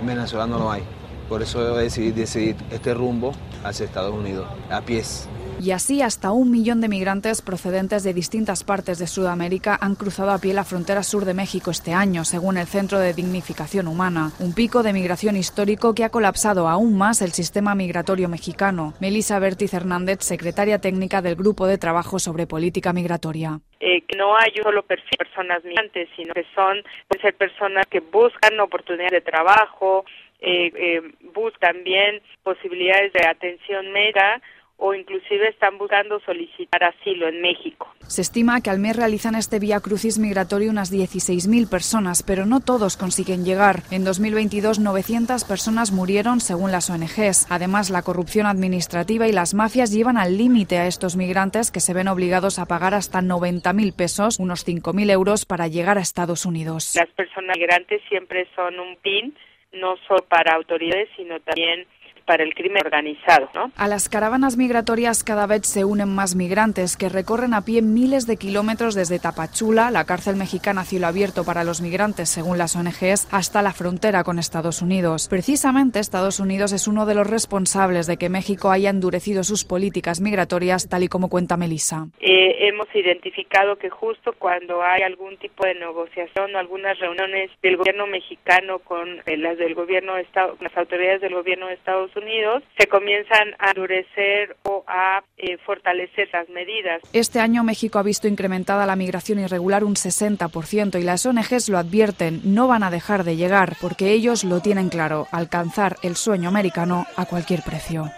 En 0.00 0.06
Venezuela 0.06 0.46
no 0.46 0.58
lo 0.58 0.70
hay. 0.70 0.82
Por 1.28 1.42
eso 1.42 1.76
decidí 1.76 2.10
decidir 2.10 2.56
este 2.70 2.94
rumbo 2.94 3.32
hacia 3.64 3.86
Estados 3.86 4.14
Unidos, 4.14 4.46
a 4.70 4.80
pies. 4.80 5.28
Y 5.60 5.72
así 5.72 6.02
hasta 6.02 6.30
un 6.30 6.52
millón 6.52 6.80
de 6.80 6.88
migrantes 6.88 7.42
procedentes 7.42 8.04
de 8.04 8.14
distintas 8.14 8.62
partes 8.62 9.00
de 9.00 9.08
Sudamérica 9.08 9.76
han 9.80 9.96
cruzado 9.96 10.30
a 10.30 10.38
pie 10.38 10.54
la 10.54 10.62
frontera 10.62 11.02
sur 11.02 11.24
de 11.24 11.34
México 11.34 11.72
este 11.72 11.92
año, 11.92 12.24
según 12.24 12.58
el 12.58 12.66
Centro 12.66 13.00
de 13.00 13.12
Dignificación 13.12 13.88
Humana. 13.88 14.30
Un 14.38 14.54
pico 14.54 14.84
de 14.84 14.92
migración 14.92 15.36
histórico 15.36 15.94
que 15.94 16.04
ha 16.04 16.10
colapsado 16.10 16.68
aún 16.68 16.96
más 16.96 17.22
el 17.22 17.32
sistema 17.32 17.74
migratorio 17.74 18.28
mexicano. 18.28 18.94
Melissa 19.00 19.40
Bertiz 19.40 19.74
Hernández, 19.74 20.20
secretaria 20.20 20.78
técnica 20.78 21.22
del 21.22 21.34
Grupo 21.34 21.66
de 21.66 21.76
Trabajo 21.76 22.20
sobre 22.20 22.46
Política 22.46 22.92
Migratoria. 22.92 23.58
Eh, 23.80 24.02
que 24.02 24.16
no 24.16 24.36
hay 24.36 24.52
solo 24.62 24.84
perfil 24.84 25.10
de 25.18 25.24
personas 25.24 25.64
migrantes, 25.64 26.08
sino 26.14 26.34
que 26.34 26.46
son 26.54 26.82
pueden 27.08 27.22
ser 27.22 27.34
personas 27.34 27.86
que 27.86 28.00
buscan 28.00 28.58
oportunidades 28.60 29.12
de 29.12 29.20
trabajo, 29.20 30.04
eh, 30.40 30.70
eh, 30.74 31.02
buscan 31.34 31.74
también 31.74 32.22
posibilidades 32.44 33.12
de 33.12 33.26
atención 33.26 33.90
médica 33.90 34.40
o 34.78 34.94
inclusive 34.94 35.48
están 35.48 35.76
buscando 35.76 36.20
solicitar 36.20 36.84
asilo 36.84 37.28
en 37.28 37.42
México. 37.42 37.92
Se 38.06 38.22
estima 38.22 38.60
que 38.62 38.70
al 38.70 38.78
mes 38.78 38.96
realizan 38.96 39.34
este 39.34 39.58
vía 39.58 39.80
crucis 39.80 40.18
migratorio 40.18 40.70
unas 40.70 40.92
16.000 40.92 41.68
personas, 41.68 42.22
pero 42.22 42.46
no 42.46 42.60
todos 42.60 42.96
consiguen 42.96 43.44
llegar. 43.44 43.82
En 43.90 44.04
2022, 44.04 44.78
900 44.78 45.44
personas 45.44 45.92
murieron 45.92 46.40
según 46.40 46.70
las 46.70 46.88
ONGs. 46.90 47.50
Además, 47.50 47.90
la 47.90 48.02
corrupción 48.02 48.46
administrativa 48.46 49.28
y 49.28 49.32
las 49.32 49.52
mafias 49.52 49.92
llevan 49.92 50.16
al 50.16 50.38
límite 50.38 50.78
a 50.78 50.86
estos 50.86 51.16
migrantes 51.16 51.70
que 51.70 51.80
se 51.80 51.92
ven 51.92 52.08
obligados 52.08 52.58
a 52.58 52.66
pagar 52.66 52.94
hasta 52.94 53.20
90.000 53.20 53.94
pesos, 53.94 54.38
unos 54.38 54.66
5.000 54.66 55.10
euros, 55.10 55.44
para 55.44 55.66
llegar 55.66 55.98
a 55.98 56.02
Estados 56.02 56.46
Unidos. 56.46 56.94
Las 56.94 57.10
personas 57.10 57.56
migrantes 57.58 58.00
siempre 58.08 58.46
son 58.54 58.78
un 58.78 58.96
PIN, 58.96 59.36
no 59.72 59.96
solo 60.06 60.22
para 60.28 60.54
autoridades, 60.54 61.08
sino 61.16 61.40
también 61.40 61.86
para 62.28 62.44
el 62.44 62.54
crimen 62.54 62.82
organizado. 62.84 63.48
¿no? 63.54 63.72
A 63.74 63.88
las 63.88 64.10
caravanas 64.10 64.58
migratorias 64.58 65.24
cada 65.24 65.46
vez 65.46 65.66
se 65.66 65.86
unen 65.86 66.14
más 66.14 66.36
migrantes 66.36 66.98
que 66.98 67.08
recorren 67.08 67.54
a 67.54 67.62
pie 67.62 67.80
miles 67.80 68.26
de 68.26 68.36
kilómetros 68.36 68.94
desde 68.94 69.18
Tapachula, 69.18 69.90
la 69.90 70.04
cárcel 70.04 70.36
mexicana 70.36 70.84
cielo 70.84 71.06
abierto 71.06 71.44
para 71.44 71.64
los 71.64 71.80
migrantes 71.80 72.28
según 72.28 72.58
las 72.58 72.76
ONGs, 72.76 73.28
hasta 73.32 73.62
la 73.62 73.72
frontera 73.72 74.24
con 74.24 74.38
Estados 74.38 74.82
Unidos. 74.82 75.28
Precisamente 75.28 76.00
Estados 76.00 76.38
Unidos 76.38 76.72
es 76.72 76.86
uno 76.86 77.06
de 77.06 77.14
los 77.14 77.26
responsables 77.26 78.06
de 78.06 78.18
que 78.18 78.28
México 78.28 78.70
haya 78.70 78.90
endurecido 78.90 79.42
sus 79.42 79.64
políticas 79.64 80.20
migratorias, 80.20 80.86
tal 80.86 81.04
y 81.04 81.08
como 81.08 81.30
cuenta 81.30 81.56
Melissa. 81.56 82.08
Eh, 82.20 82.68
hemos 82.68 82.94
identificado 82.94 83.76
que 83.76 83.88
justo 83.88 84.34
cuando 84.38 84.82
hay 84.82 85.00
algún 85.00 85.38
tipo 85.38 85.64
de 85.64 85.74
negociación 85.76 86.54
o 86.54 86.58
algunas 86.58 86.98
reuniones 86.98 87.50
del 87.62 87.78
gobierno 87.78 88.06
mexicano 88.06 88.80
con 88.80 89.22
eh, 89.24 89.38
las 89.38 89.56
del 89.56 89.74
gobierno 89.74 90.14
de 90.16 90.22
Estado, 90.22 90.56
las 90.60 90.76
autoridades 90.76 91.22
del 91.22 91.34
gobierno 91.34 91.68
de 91.68 91.74
Estados 91.74 92.14
Unidos, 92.18 92.62
se 92.78 92.86
comienzan 92.86 93.54
a 93.58 93.70
endurecer 93.70 94.56
o 94.64 94.84
a 94.86 95.22
eh, 95.36 95.56
fortalecer 95.64 96.28
las 96.32 96.48
medidas. 96.48 97.00
Este 97.12 97.40
año 97.40 97.64
México 97.64 97.98
ha 97.98 98.02
visto 98.02 98.28
incrementada 98.28 98.86
la 98.86 98.96
migración 98.96 99.38
irregular 99.38 99.84
un 99.84 99.94
60% 99.94 101.00
y 101.00 101.02
las 101.02 101.24
ONGs 101.24 101.68
lo 101.68 101.78
advierten, 101.78 102.40
no 102.44 102.68
van 102.68 102.82
a 102.82 102.90
dejar 102.90 103.24
de 103.24 103.36
llegar 103.36 103.76
porque 103.80 104.12
ellos 104.12 104.44
lo 104.44 104.60
tienen 104.60 104.88
claro, 104.88 105.26
alcanzar 105.32 105.96
el 106.02 106.16
sueño 106.16 106.48
americano 106.48 107.06
a 107.16 107.26
cualquier 107.26 107.62
precio. 107.62 108.12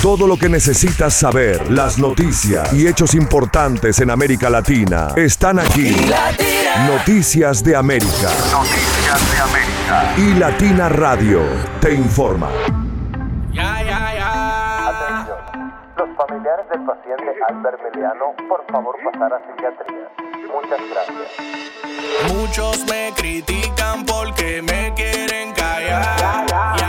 Todo 0.00 0.26
lo 0.26 0.36
que 0.36 0.48
necesitas 0.48 1.14
saber, 1.14 1.70
las 1.70 1.98
noticias 1.98 2.72
y 2.72 2.86
hechos 2.86 3.14
importantes 3.14 3.98
en 4.00 4.10
América 4.10 4.50
Latina 4.50 5.08
están 5.16 5.58
aquí. 5.58 5.96
Noticias 6.86 7.64
de 7.64 7.74
América. 7.74 8.30
Noticias 8.52 9.32
de 9.32 9.38
América. 9.40 10.14
Y 10.18 10.38
Latina 10.38 10.88
Radio 10.88 11.40
te 11.80 11.94
informa. 11.94 12.85
Paciente 16.84 17.34
Albert 17.48 17.80
Meliano, 17.82 18.34
por 18.48 18.64
favor 18.70 18.96
pasar 19.04 19.32
a 19.32 19.38
psiquiatría. 19.38 20.08
Muchas 20.52 20.80
gracias. 20.90 22.34
Muchos 22.34 22.86
me 22.86 23.12
critican 23.14 24.04
porque 24.04 24.62
me 24.62 24.92
quieren 24.94 25.52
callar. 25.52 26.85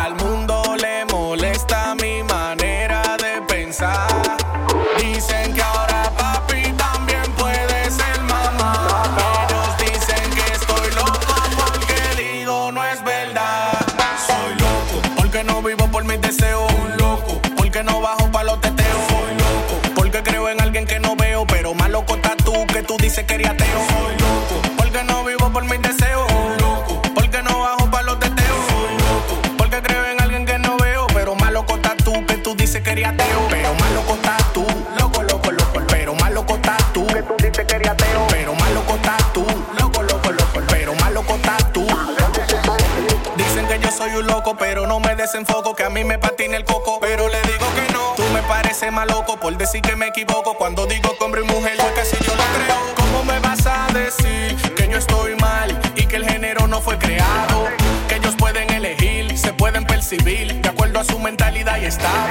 Por 49.40 49.58
decir 49.58 49.82
que 49.82 49.96
me 49.96 50.08
equivoco. 50.08 50.56
Cuando 50.56 50.86
digo 50.86 51.16
que 51.18 51.24
hombre 51.24 51.42
y 51.42 51.46
mujer, 51.46 51.78
porque 51.82 52.06
si 52.06 52.18
yo 52.24 52.36
lo 52.36 52.44
creo, 52.44 52.96
¿cómo 52.96 53.24
me 53.24 53.40
vas 53.40 53.66
a 53.66 53.88
decir 53.94 54.56
que 54.76 54.88
yo 54.90 54.98
estoy 54.98 55.36
mal 55.36 55.80
y 55.96 56.06
que 56.06 56.18
el 56.18 56.26
género 56.26 56.68
no 56.68 56.82
fue 56.82 56.98
creado? 56.98 57.66
Que 58.08 58.16
ellos 58.16 58.36
pueden 58.38 58.70
elegir, 58.72 59.38
se 59.38 59.54
pueden 59.54 59.86
percibir 59.86 60.62
de 60.62 60.70
acuerdo 60.70 61.00
a 61.00 61.04
su 61.04 61.20
mentalidad 61.20 61.80
y 61.80 61.86
estado. 61.86 62.28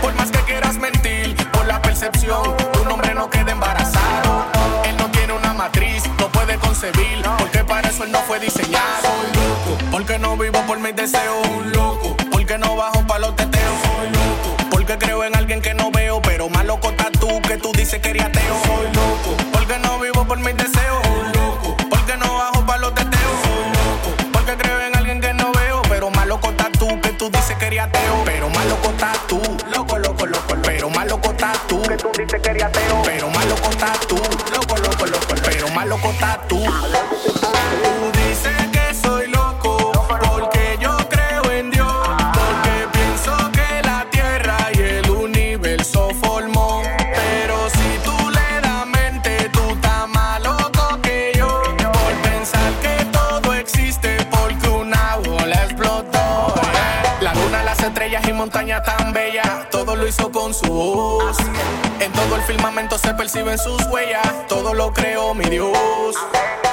Por 0.00 0.14
más 0.14 0.30
que 0.30 0.38
quieras 0.40 0.76
mentir, 0.76 1.34
por 1.52 1.66
la 1.66 1.80
percepción, 1.80 2.54
un 2.80 2.90
hombre 2.90 3.14
no 3.14 3.30
queda 3.30 3.52
embarazado. 3.52 4.46
Él 4.84 4.96
no 4.96 5.10
tiene 5.10 5.32
una 5.32 5.54
matriz, 5.54 6.04
no 6.18 6.28
puede 6.28 6.56
concebir, 6.58 7.22
porque 7.38 7.64
para 7.64 7.88
eso 7.88 8.04
él 8.04 8.12
no 8.12 8.18
fue 8.20 8.40
diseñado. 8.40 9.02
Soy 9.02 9.42
loco, 9.42 9.90
porque 9.90 10.18
no 10.18 10.36
vivo 10.36 10.60
por 10.66 10.78
mis 10.78 10.94
deseos. 10.94 11.81
Perciben 63.44 63.58
sus 63.58 63.86
huellas, 63.88 64.46
todo 64.48 64.74
lo 64.74 64.92
creó 64.92 65.34
mi 65.34 65.44
Dios. 65.44 65.72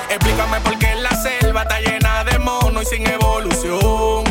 Explícame 0.09 0.59
por 0.61 0.78
qué 0.78 0.95
la 0.95 1.11
selva 1.11 1.63
está 1.63 1.80
llena 1.80 2.24
de 2.24 2.39
mono 2.39 2.82
y 2.82 2.86
sin 2.86 3.07
evolución. 3.07 4.24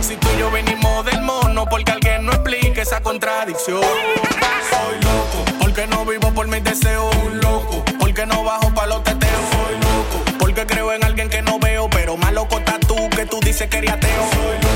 Si 0.00 0.16
tú 0.16 0.28
y 0.34 0.38
yo 0.38 0.50
venimos 0.50 1.04
del 1.04 1.20
mono, 1.22 1.66
porque 1.66 1.92
alguien 1.92 2.26
no 2.26 2.32
explique 2.32 2.80
esa 2.80 3.00
contradicción. 3.00 3.82
Soy 3.82 5.00
loco, 5.02 5.44
porque 5.60 5.86
no 5.86 6.04
vivo 6.04 6.32
por 6.32 6.46
mis 6.48 6.62
deseos. 6.64 7.14
Un 7.24 7.40
loco, 7.40 7.84
porque 7.98 8.26
no 8.26 8.44
bajo 8.44 8.72
pa' 8.74 8.86
los 8.86 9.02
teteos. 9.04 9.42
Soy 9.52 9.74
loco, 9.76 10.38
porque 10.38 10.66
creo 10.66 10.92
en 10.92 11.04
alguien 11.04 11.28
que 11.28 11.42
no 11.42 11.58
veo, 11.58 11.88
pero 11.90 12.16
más 12.16 12.32
loco 12.32 12.58
estás 12.58 12.80
tú 12.80 12.96
que 13.10 13.26
tú 13.26 13.40
dices 13.40 13.68
que 13.68 13.78
eres 13.78 13.92
ateo. 13.92 14.22
Soy 14.32 14.56
loco, 14.62 14.69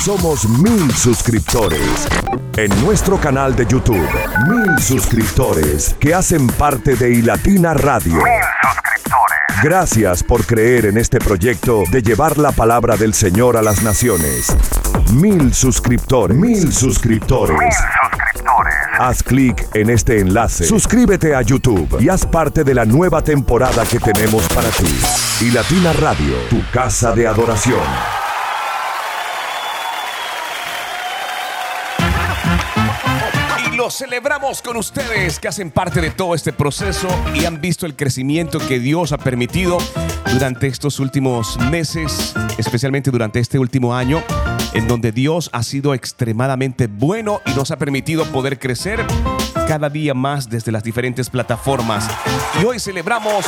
somos 0.00 0.48
mil 0.48 0.90
suscriptores. 0.94 2.08
En 2.56 2.70
nuestro 2.82 3.20
canal 3.20 3.54
de 3.54 3.66
YouTube, 3.66 4.08
mil 4.48 4.78
suscriptores 4.78 5.94
que 6.00 6.14
hacen 6.14 6.46
parte 6.46 6.96
de 6.96 7.12
iLatina 7.12 7.74
Radio. 7.74 8.18
Gracias 9.62 10.22
por 10.22 10.46
creer 10.46 10.86
en 10.86 10.96
este 10.96 11.18
proyecto 11.18 11.82
de 11.90 12.00
llevar 12.00 12.38
la 12.38 12.50
palabra 12.50 12.96
del 12.96 13.12
Señor 13.12 13.58
a 13.58 13.62
las 13.62 13.82
naciones. 13.82 14.56
Mil 15.12 15.52
suscriptores, 15.52 16.34
mil 16.34 16.72
suscriptores. 16.72 17.76
Haz 18.98 19.22
clic 19.22 19.68
en 19.74 19.90
este 19.90 20.20
enlace, 20.20 20.64
suscríbete 20.64 21.34
a 21.34 21.42
YouTube 21.42 22.00
y 22.00 22.08
haz 22.08 22.24
parte 22.24 22.64
de 22.64 22.74
la 22.74 22.86
nueva 22.86 23.22
temporada 23.22 23.84
que 23.84 23.98
tenemos 23.98 24.48
para 24.48 24.70
ti. 24.70 24.98
Y 25.42 25.50
Latina 25.50 25.92
Radio, 25.92 26.36
tu 26.48 26.62
casa 26.72 27.12
de 27.12 27.26
adoración. 27.26 28.09
Celebramos 33.90 34.62
con 34.62 34.76
ustedes 34.76 35.40
que 35.40 35.48
hacen 35.48 35.70
parte 35.70 36.00
de 36.00 36.10
todo 36.10 36.34
este 36.36 36.52
proceso 36.52 37.08
y 37.34 37.44
han 37.44 37.60
visto 37.60 37.86
el 37.86 37.96
crecimiento 37.96 38.58
que 38.58 38.78
Dios 38.78 39.10
ha 39.12 39.18
permitido 39.18 39.78
durante 40.32 40.68
estos 40.68 41.00
últimos 41.00 41.58
meses, 41.58 42.32
especialmente 42.56 43.10
durante 43.10 43.40
este 43.40 43.58
último 43.58 43.94
año, 43.94 44.22
en 44.74 44.86
donde 44.86 45.10
Dios 45.10 45.50
ha 45.52 45.64
sido 45.64 45.92
extremadamente 45.92 46.86
bueno 46.86 47.40
y 47.46 47.50
nos 47.50 47.72
ha 47.72 47.78
permitido 47.78 48.24
poder 48.26 48.58
crecer 48.60 49.04
cada 49.66 49.90
día 49.90 50.14
más 50.14 50.48
desde 50.48 50.70
las 50.70 50.84
diferentes 50.84 51.28
plataformas. 51.28 52.08
Y 52.60 52.64
hoy 52.64 52.78
celebramos 52.78 53.44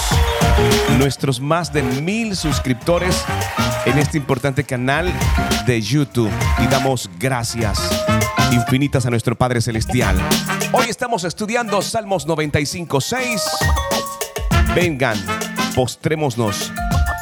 nuestros 0.99 1.40
más 1.40 1.72
de 1.72 1.82
mil 1.82 2.36
suscriptores 2.36 3.24
en 3.85 3.99
este 3.99 4.18
importante 4.18 4.64
canal 4.64 5.12
de 5.66 5.80
YouTube 5.80 6.30
y 6.62 6.66
damos 6.66 7.11
gracias 7.18 7.80
infinitas 8.53 9.07
a 9.07 9.11
nuestro 9.11 9.35
Padre 9.37 9.61
Celestial. 9.61 10.16
Hoy 10.72 10.87
estamos 10.89 11.24
estudiando 11.24 11.83
Salmos 11.83 12.26
95.6. 12.26 13.41
Vengan, 14.74 15.16
postrémonos 15.74 16.72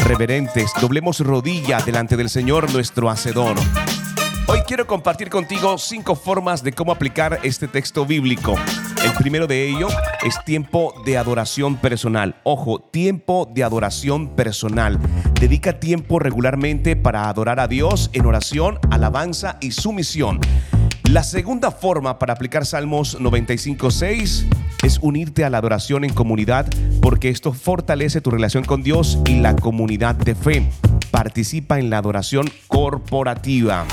reverentes, 0.01 0.73
doblemos 0.81 1.21
rodilla 1.21 1.81
delante 1.81 2.17
del 2.17 2.29
Señor 2.29 2.73
nuestro 2.73 3.09
Hacedor. 3.09 3.57
Hoy 4.47 4.63
quiero 4.67 4.87
compartir 4.87 5.31
contigo 5.31 5.79
cinco 5.79 6.17
formas 6.17 6.65
de 6.65 6.73
cómo 6.73 6.91
aplicar 6.91 7.39
este 7.45 7.69
texto 7.69 8.05
bíblico. 8.05 8.57
El 9.05 9.13
primero 9.13 9.47
de 9.47 9.69
ello 9.69 9.89
es 10.27 10.43
tiempo 10.45 10.93
de 11.07 11.17
adoración 11.17 11.77
personal. 11.77 12.35
Ojo, 12.43 12.81
tiempo 12.81 13.49
de 13.51 13.63
adoración 13.63 14.35
personal. 14.35 14.99
Dedica 15.41 15.81
tiempo 15.81 16.19
regularmente 16.19 16.97
para 16.97 17.31
adorar 17.31 17.61
a 17.61 17.67
Dios 17.67 18.11
en 18.13 18.27
oración, 18.27 18.79
alabanza 18.91 19.57
y 19.63 19.71
sumisión. 19.71 20.39
La 21.05 21.23
segunda 21.23 21.71
forma 21.71 22.19
para 22.19 22.35
aplicar 22.35 22.67
Salmos 22.67 23.19
95.6 23.19 24.45
es 24.83 24.99
unirte 25.01 25.47
a 25.47 25.49
la 25.49 25.57
adoración 25.57 26.05
en 26.05 26.13
comunidad 26.13 26.67
porque 27.01 27.31
esto 27.31 27.55
fortalece 27.55 28.21
tu 28.21 28.31
relación 28.31 28.65
con 28.65 28.83
Dios 28.83 29.19
y 29.27 29.41
la 29.41 29.57
comunidad 29.57 30.15
de 30.15 30.35
fe. 30.35 30.69
Participa 31.11 31.79
en 31.79 31.89
la 31.89 31.97
adoración 31.97 32.47
corporativa. 32.69 33.87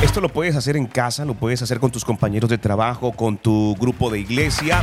Esto 0.00 0.20
lo 0.20 0.28
puedes 0.28 0.54
hacer 0.54 0.76
en 0.76 0.86
casa, 0.86 1.24
lo 1.24 1.34
puedes 1.34 1.60
hacer 1.60 1.80
con 1.80 1.90
tus 1.90 2.04
compañeros 2.04 2.48
de 2.48 2.58
trabajo, 2.58 3.10
con 3.10 3.36
tu 3.36 3.74
grupo 3.80 4.10
de 4.10 4.20
iglesia, 4.20 4.80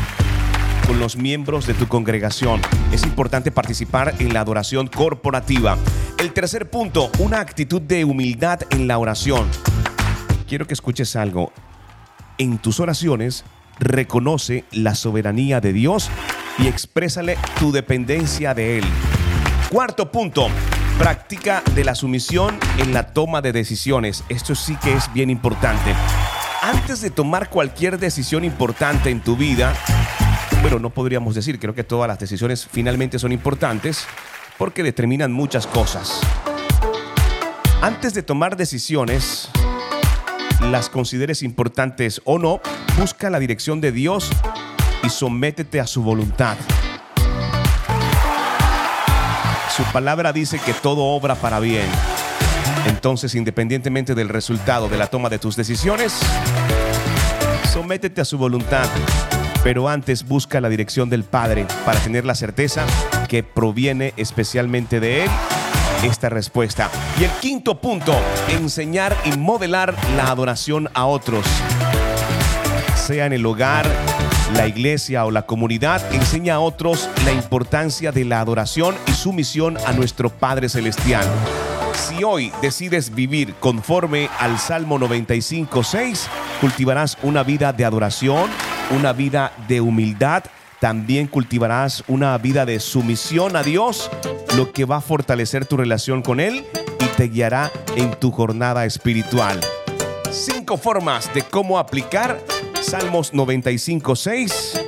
con 0.86 0.99
los 0.99 1.15
miembros 1.15 1.67
de 1.67 1.73
tu 1.73 1.88
congregación. 1.88 2.61
Es 2.91 3.03
importante 3.03 3.51
participar 3.51 4.13
en 4.19 4.34
la 4.34 4.41
adoración 4.41 4.88
corporativa. 4.88 5.77
El 6.17 6.34
tercer 6.34 6.69
punto, 6.69 7.11
una 7.19 7.39
actitud 7.39 7.81
de 7.81 8.05
humildad 8.05 8.61
en 8.69 8.88
la 8.88 8.97
oración. 8.97 9.47
Quiero 10.47 10.67
que 10.67 10.73
escuches 10.73 11.15
algo. 11.15 11.51
En 12.38 12.57
tus 12.57 12.79
oraciones, 12.79 13.43
reconoce 13.79 14.65
la 14.71 14.95
soberanía 14.95 15.61
de 15.61 15.73
Dios 15.73 16.09
y 16.59 16.67
exprésale 16.67 17.38
tu 17.59 17.71
dependencia 17.71 18.53
de 18.53 18.77
Él. 18.79 18.84
Cuarto 19.69 20.11
punto, 20.11 20.47
práctica 20.97 21.63
de 21.73 21.84
la 21.84 21.95
sumisión 21.95 22.57
en 22.77 22.93
la 22.93 23.07
toma 23.07 23.41
de 23.41 23.51
decisiones. 23.51 24.23
Esto 24.29 24.55
sí 24.55 24.75
que 24.81 24.93
es 24.93 25.11
bien 25.13 25.29
importante. 25.29 25.93
Antes 26.61 27.01
de 27.01 27.09
tomar 27.09 27.49
cualquier 27.49 27.99
decisión 27.99 28.43
importante 28.45 29.09
en 29.09 29.19
tu 29.19 29.36
vida, 29.36 29.73
no 30.72 30.89
podríamos 30.89 31.36
decir, 31.36 31.59
creo 31.59 31.76
que 31.76 31.84
todas 31.84 32.07
las 32.07 32.20
decisiones 32.20 32.68
finalmente 32.70 33.20
son 33.20 33.32
importantes 33.32 34.05
porque 34.57 34.84
determinan 34.84 35.32
muchas 35.32 35.68
cosas. 35.68 36.22
Antes 37.82 38.14
de 38.14 38.24
tomar 38.24 38.55
decisiones, 38.55 39.49
las 40.61 40.89
consideres 40.89 41.43
importantes 41.43 42.22
o 42.26 42.39
no, 42.39 42.61
busca 42.97 43.30
la 43.30 43.39
dirección 43.39 43.82
de 43.82 43.91
Dios 43.91 44.30
y 45.03 45.09
sométete 45.09 45.80
a 45.80 45.88
su 45.88 46.01
voluntad. 46.01 46.57
Su 49.76 49.84
palabra 49.91 50.32
dice 50.34 50.59
que 50.59 50.74
todo 50.74 51.03
obra 51.03 51.36
para 51.36 51.59
bien. 51.59 51.88
Entonces, 52.88 53.36
independientemente 53.36 54.16
del 54.16 54.30
resultado 54.30 54.88
de 54.88 54.97
la 54.97 55.07
toma 55.07 55.30
de 55.30 55.39
tus 55.39 55.55
decisiones, 55.55 56.20
sométete 57.72 58.22
a 58.22 58.26
su 58.26 58.38
voluntad. 58.38 58.88
Pero 59.64 59.88
antes 59.88 60.28
busca 60.28 60.59
la 60.59 60.70
dirección 60.70 61.09
del 61.09 61.24
Padre 61.24 61.66
para 61.86 61.99
tener 61.99 62.26
la 62.26 62.36
certeza 62.36 62.86
que 63.30 63.43
proviene 63.43 64.14
especialmente 64.18 64.99
de 64.99 65.24
Él 65.24 65.30
esta 66.03 66.30
respuesta. 66.30 66.89
Y 67.20 67.24
el 67.24 67.32
quinto 67.32 67.80
punto, 67.80 68.14
enseñar 68.49 69.16
y 69.26 69.38
modelar 69.38 69.95
la 70.18 70.28
adoración 70.28 70.89
a 70.93 71.05
otros. 71.05 71.45
Sea 72.95 73.26
en 73.26 73.34
el 73.34 73.45
hogar, 73.45 73.86
la 74.55 74.68
iglesia 74.68 75.26
o 75.26 75.32
la 75.32 75.45
comunidad, 75.45 76.01
enseña 76.14 76.55
a 76.55 76.59
otros 76.59 77.09
la 77.26 77.32
importancia 77.32 78.11
de 78.11 78.26
la 78.26 78.39
adoración 78.39 78.95
y 79.07 79.11
sumisión 79.11 79.78
a 79.86 79.93
nuestro 79.93 80.30
Padre 80.30 80.70
Celestial. 80.70 81.26
Si 81.93 82.24
hoy 82.24 82.51
decides 82.61 83.14
vivir 83.14 83.53
conforme 83.55 84.30
al 84.39 84.59
Salmo 84.59 84.99
95.6, 84.99 86.28
cultivarás 86.59 87.18
una 87.24 87.43
vida 87.43 87.72
de 87.72 87.86
adoración, 87.86 88.49
una 88.91 89.13
vida 89.13 89.53
de 89.67 89.81
humildad, 89.81 90.43
también 90.79 91.27
cultivarás 91.27 92.03
una 92.07 92.38
vida 92.38 92.65
de 92.65 92.79
sumisión 92.79 93.55
a 93.55 93.63
Dios, 93.63 94.11
lo 94.57 94.71
que 94.71 94.86
va 94.86 94.97
a 94.97 95.01
fortalecer 95.01 95.65
tu 95.65 95.77
relación 95.77 96.21
con 96.21 96.39
Él 96.39 96.65
y 96.99 97.05
te 97.17 97.29
guiará 97.29 97.71
en 97.95 98.11
tu 98.19 98.31
jornada 98.31 98.86
espiritual. 98.86 99.59
Cinco 100.31 100.77
formas 100.77 101.34
de 101.34 101.43
cómo 101.43 101.79
aplicar 101.79 102.39
Salmos 102.81 103.34
95.6 103.34 104.81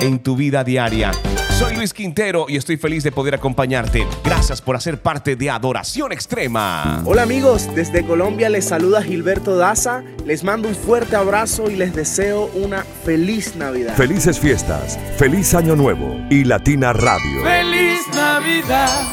en 0.00 0.18
tu 0.20 0.36
vida 0.36 0.64
diaria. 0.64 1.12
Soy 1.60 1.76
Luis 1.76 1.92
Quintero 1.92 2.46
y 2.48 2.56
estoy 2.56 2.78
feliz 2.78 3.04
de 3.04 3.12
poder 3.12 3.34
acompañarte. 3.34 4.06
Gracias 4.24 4.62
por 4.62 4.76
hacer 4.76 5.02
parte 5.02 5.36
de 5.36 5.50
Adoración 5.50 6.10
Extrema. 6.10 7.02
Hola 7.04 7.20
amigos, 7.20 7.68
desde 7.74 8.02
Colombia 8.02 8.48
les 8.48 8.64
saluda 8.64 9.02
Gilberto 9.02 9.58
Daza, 9.58 10.02
les 10.24 10.42
mando 10.42 10.68
un 10.68 10.74
fuerte 10.74 11.16
abrazo 11.16 11.70
y 11.70 11.76
les 11.76 11.94
deseo 11.94 12.46
una 12.54 12.82
feliz 13.04 13.56
Navidad. 13.56 13.94
Felices 13.94 14.40
fiestas, 14.40 14.98
feliz 15.18 15.52
año 15.52 15.76
nuevo 15.76 16.16
y 16.30 16.44
Latina 16.44 16.94
Radio. 16.94 17.42
Feliz 17.44 18.08
Navidad 18.14 19.06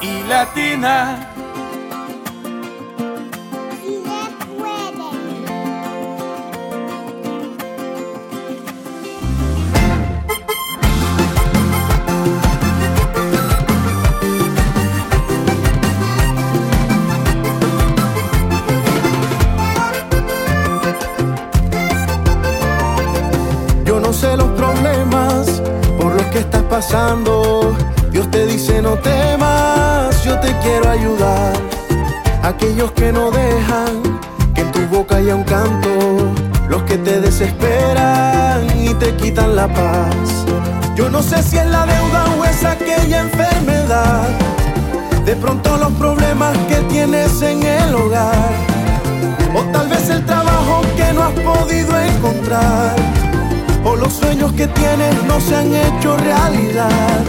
y 0.00 0.26
Latina. 0.26 1.33
Dios 28.10 28.28
te 28.32 28.46
dice 28.46 28.82
no 28.82 28.98
temas, 28.98 30.24
yo 30.24 30.36
te 30.40 30.52
quiero 30.58 30.90
ayudar. 30.90 31.52
Aquellos 32.42 32.90
que 32.90 33.12
no 33.12 33.30
dejan 33.30 34.02
que 34.56 34.62
en 34.62 34.72
tu 34.72 34.80
boca 34.88 35.18
haya 35.18 35.36
un 35.36 35.44
canto, 35.44 36.32
los 36.68 36.82
que 36.82 36.98
te 36.98 37.20
desesperan 37.20 38.66
y 38.76 38.92
te 38.94 39.14
quitan 39.14 39.54
la 39.54 39.68
paz. 39.68 40.46
Yo 40.96 41.08
no 41.08 41.22
sé 41.22 41.44
si 41.44 41.58
es 41.58 41.66
la 41.66 41.86
deuda 41.86 42.24
o 42.40 42.44
es 42.44 42.64
aquella 42.64 43.20
enfermedad. 43.20 44.26
De 45.24 45.36
pronto 45.36 45.76
los 45.76 45.92
problemas 45.92 46.58
que 46.66 46.78
tienes 46.88 47.40
en 47.40 47.62
el 47.62 47.94
hogar. 47.94 48.50
O 49.54 49.62
tal 49.70 49.88
vez 49.88 50.10
el 50.10 50.26
trabajo 50.26 50.82
que 50.96 51.12
no 51.12 51.22
has 51.22 51.34
podido 51.34 51.96
encontrar 52.00 53.23
o 53.84 53.96
los 53.96 54.12
sueños 54.12 54.52
que 54.52 54.66
tienes 54.66 55.14
no 55.24 55.40
se 55.40 55.56
han 55.56 55.74
hecho 55.74 56.16
realidad. 56.16 57.20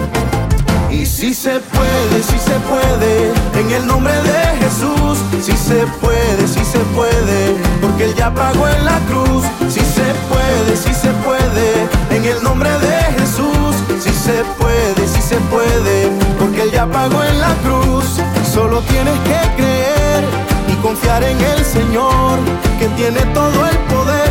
Y 0.90 1.06
si 1.06 1.34
se 1.34 1.60
puede, 1.60 2.24
si 2.24 2.40
se 2.40 2.58
puede, 2.72 3.34
en 3.60 3.72
el 3.72 3.86
nombre 3.86 4.14
de 4.14 4.64
Jesús, 4.64 5.20
si 5.42 5.52
se 5.52 5.86
puede, 6.00 6.48
si 6.48 6.64
se 6.64 6.80
puede, 6.96 7.56
porque 7.82 8.06
Él 8.06 8.16
ya 8.16 8.34
pagó 8.34 8.68
en 8.68 8.86
la 8.86 8.98
cruz. 9.10 9.44
Si 9.68 9.82
se 9.82 10.08
puede, 10.30 10.78
si 10.78 10.94
se 10.94 11.10
puede, 11.26 11.88
en 12.12 12.24
el 12.24 12.42
nombre 12.42 12.70
de 12.70 12.98
Jesús, 13.20 13.76
si 14.00 14.12
se 14.12 14.44
puede, 14.58 15.08
si 15.08 15.22
se 15.22 15.36
puede, 15.52 16.10
porque 16.40 16.62
Él 16.64 16.72
ya 16.72 16.86
pagó 16.86 17.24
en 17.24 17.42
la 17.42 17.54
cruz. 17.56 18.22
Solo 18.54 18.80
tienes 18.84 19.20
que 19.22 19.56
creer 19.58 20.24
y 20.72 20.76
confiar 20.82 21.24
en 21.24 21.38
el 21.42 21.66
Señor, 21.66 22.40
que 22.80 22.88
tiene 22.96 23.20
todo 23.34 23.66
el 23.66 23.78
poder. 23.94 24.30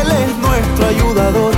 Él 0.00 0.10
es 0.10 0.36
nuestro 0.38 0.86
ayudador. 0.86 1.57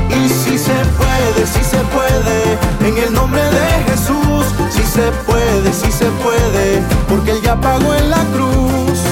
Si 0.51 0.59
se 0.59 0.73
puede, 0.99 1.47
si 1.47 1.63
se 1.63 1.77
puede, 1.95 2.59
en 2.81 2.99
el 2.99 3.13
nombre 3.13 3.41
de 3.41 3.85
Jesús, 3.89 4.47
si 4.69 4.83
se 4.83 5.13
puede, 5.25 5.73
si 5.73 5.93
se 5.93 6.07
puede, 6.25 6.83
porque 7.09 7.31
Él 7.31 7.41
ya 7.41 7.55
pagó 7.61 7.95
en 7.95 8.11
la 8.11 8.25
cruz. 8.35 9.10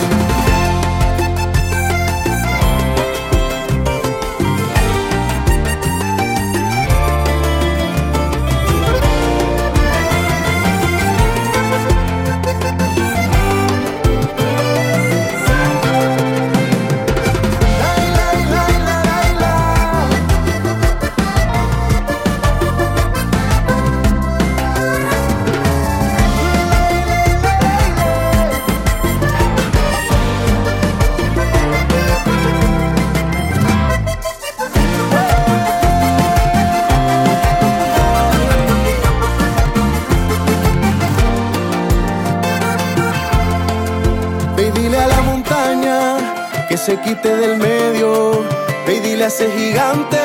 Se 46.88 46.98
quite 47.00 47.36
del 47.36 47.58
medio. 47.58 48.44
Ve 48.86 48.98
dile 49.00 49.24
a 49.24 49.26
ese 49.26 49.50
gigante 49.50 50.16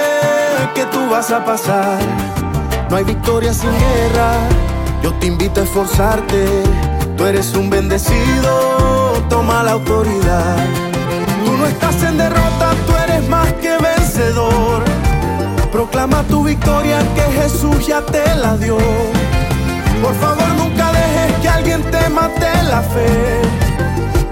que 0.74 0.86
tú 0.86 1.10
vas 1.10 1.30
a 1.30 1.44
pasar. 1.44 2.00
No 2.90 2.96
hay 2.96 3.04
victoria 3.04 3.54
sin 3.54 3.72
guerra. 3.72 4.32
Yo 5.04 5.14
te 5.16 5.26
invito 5.26 5.60
a 5.60 5.64
esforzarte. 5.66 6.46
Tú 7.18 7.26
eres 7.26 7.54
un 7.54 7.70
bendecido. 7.70 8.52
Toma 9.30 9.62
la 9.64 9.72
autoridad. 9.72 10.56
Tú 11.44 11.52
no 11.58 11.66
estás 11.66 12.02
en 12.02 12.18
derrota. 12.18 12.68
Tú 12.88 12.94
eres 13.04 13.28
más 13.28 13.52
que 13.62 13.78
vencedor. 13.78 14.84
Proclama 15.70 16.24
tu 16.30 16.46
victoria 16.46 17.00
que 17.14 17.42
Jesús 17.42 17.88
ya 17.88 18.02
te 18.06 18.24
la 18.36 18.56
dio. 18.56 18.78
Por 20.02 20.16
favor, 20.16 20.48
nunca 20.58 20.94
dejes 20.94 21.42
que 21.42 21.50
alguien 21.50 21.82
te 21.92 22.10
mate 22.10 22.64
la 22.70 22.82
fe 22.82 23.63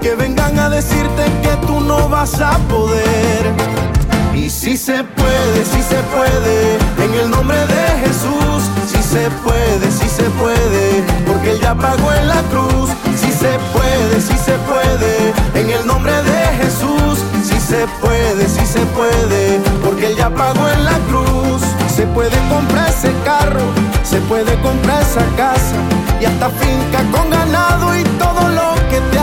que 0.02 0.16
vengan 0.16 0.58
a 0.58 0.68
decirte 0.68 1.24
que 1.42 1.66
tú 1.66 1.80
no 1.80 2.08
vas 2.08 2.40
a 2.40 2.58
poder. 2.68 3.52
Y 4.34 4.50
si 4.50 4.76
se 4.76 5.04
puede, 5.04 5.64
si 5.64 5.80
se 5.80 6.00
puede, 6.14 6.78
en 6.98 7.14
el 7.20 7.30
nombre 7.30 7.58
de 7.58 7.86
Jesús, 8.04 8.64
si 8.86 9.00
se 9.00 9.30
puede, 9.44 9.90
si 9.92 10.08
se 10.08 10.24
puede, 10.40 11.04
porque 11.26 11.52
Él 11.52 11.60
ya 11.60 11.74
pagó 11.74 12.12
en 12.12 12.26
la 12.26 12.42
cruz. 12.50 12.90
Si 13.16 13.30
se 13.30 13.56
puede, 13.72 14.20
si 14.20 14.36
se 14.36 14.54
puede, 14.70 15.32
en 15.54 15.70
el 15.70 15.86
nombre 15.86 16.14
de 16.24 16.40
Jesús, 16.62 17.20
si 17.44 17.60
se 17.60 17.86
puede, 18.00 18.48
si 18.48 18.66
se 18.66 18.80
puede, 18.96 19.60
porque 19.84 20.08
Él 20.08 20.16
ya 20.16 20.30
pagó 20.30 20.68
en 20.68 20.84
la 20.84 20.98
cruz. 21.08 21.62
Se 21.94 22.06
puede 22.06 22.36
comprar 22.48 22.88
ese 22.88 23.12
carro, 23.24 23.66
se 24.02 24.18
puede 24.22 24.58
comprar 24.62 25.00
esa 25.02 25.24
casa 25.36 25.76
y 26.20 26.24
hasta 26.24 26.48
finca 26.50 27.02
con 27.12 27.30
ganado 27.30 27.96
y 27.96 28.02
todo 28.18 28.48
lo 28.48 28.74
que 28.74 28.81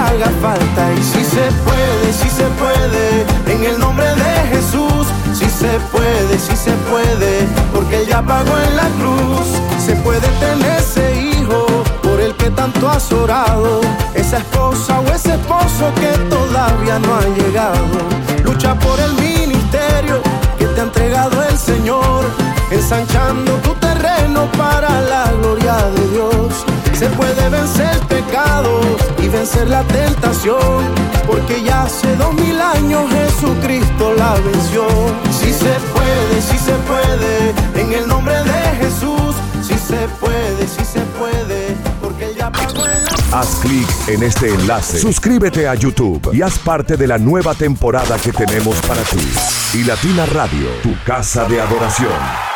haga 0.10 0.30
falta. 0.42 0.94
Y 0.94 1.04
si 1.04 1.24
se 1.24 1.46
puede, 1.66 2.14
si 2.14 2.30
se 2.30 2.46
puede, 2.62 3.26
en 3.54 3.64
el 3.64 3.80
nombre 3.80 4.06
de 4.06 4.34
Jesús, 4.56 5.08
si 5.34 5.46
se 5.50 5.80
puede, 5.92 6.38
si 6.38 6.56
se 6.56 6.72
puede, 6.90 7.48
porque 7.74 8.02
Él 8.02 8.08
ya 8.08 8.22
pagó 8.22 8.58
en 8.58 8.76
la 8.76 8.88
cruz. 9.00 9.48
Se 9.86 9.96
puede 9.98 10.28
tener 10.40 10.80
ese 10.80 11.06
hijo 11.22 11.66
por 12.04 12.20
el 12.20 12.36
que 12.36 12.50
tanto 12.52 12.90
has 12.90 13.12
orado, 13.12 13.82
esa 14.14 14.38
esposa 14.38 15.00
o 15.00 15.08
ese 15.14 15.34
esposo 15.34 15.92
que 15.96 16.12
todavía 16.30 17.00
no 17.00 17.16
ha 17.16 17.26
llegado. 17.40 17.98
Lucha 18.44 18.76
por 18.76 19.00
el 19.00 19.14
ministerio 19.14 20.22
que 20.58 20.66
te 20.66 20.82
ha 20.82 20.84
entregado 20.84 21.44
el 21.44 21.58
Señor, 21.58 22.26
ensanchando 22.72 23.54
tu 23.64 23.74
terreno 23.76 24.50
para 24.58 25.02
la 25.02 25.32
gloria 25.40 25.76
de 25.96 26.08
Dios. 26.10 26.69
Se 27.00 27.08
puede 27.12 27.48
vencer 27.48 27.90
el 27.94 28.08
pecado 28.08 28.82
y 29.24 29.30
vencer 29.30 29.70
la 29.70 29.84
tentación, 29.84 30.84
porque 31.26 31.64
ya 31.64 31.84
hace 31.84 32.14
dos 32.18 32.34
mil 32.34 32.60
años 32.60 33.10
Jesucristo 33.10 34.16
la 34.16 34.34
venció. 34.34 34.86
Sí 35.32 35.54
se 35.54 35.78
puede, 35.94 36.42
sí 36.42 36.58
se 36.58 36.74
puede, 36.74 37.54
en 37.82 37.94
el 37.94 38.06
nombre 38.06 38.36
de 38.44 38.62
Jesús. 38.82 39.34
Sí 39.66 39.76
se 39.76 40.10
puede, 40.20 40.68
sí 40.68 40.84
se 40.84 41.00
puede, 41.18 41.78
porque 42.02 42.26
Él 42.26 42.36
ya 42.38 42.52
pagó 42.52 42.86
el 42.86 42.92
Haz 43.32 43.60
clic 43.62 43.88
en 44.08 44.24
este 44.24 44.54
enlace, 44.54 45.00
suscríbete 45.00 45.70
a 45.70 45.76
YouTube 45.76 46.34
y 46.34 46.42
haz 46.42 46.60
parte 46.60 46.98
de 46.98 47.08
la 47.08 47.18
nueva 47.18 47.54
temporada 47.54 48.18
que 48.18 48.34
tenemos 48.34 48.76
para 48.82 49.04
ti. 49.04 49.26
Y 49.74 49.86
Latina 49.86 50.26
Radio, 50.26 50.68
tu 50.84 50.94
casa 51.06 51.46
de 51.46 51.62
adoración. 51.62 52.49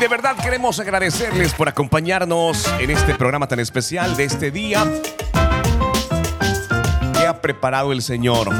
De 0.00 0.08
verdad 0.08 0.36
queremos 0.36 0.78
agradecerles 0.78 1.54
por 1.54 1.70
acompañarnos 1.70 2.70
en 2.80 2.90
este 2.90 3.14
programa 3.14 3.48
tan 3.48 3.60
especial 3.60 4.14
de 4.14 4.24
este 4.24 4.50
día 4.50 4.84
que 7.14 7.26
ha 7.26 7.40
preparado 7.40 7.92
el 7.92 8.02
Señor. 8.02 8.50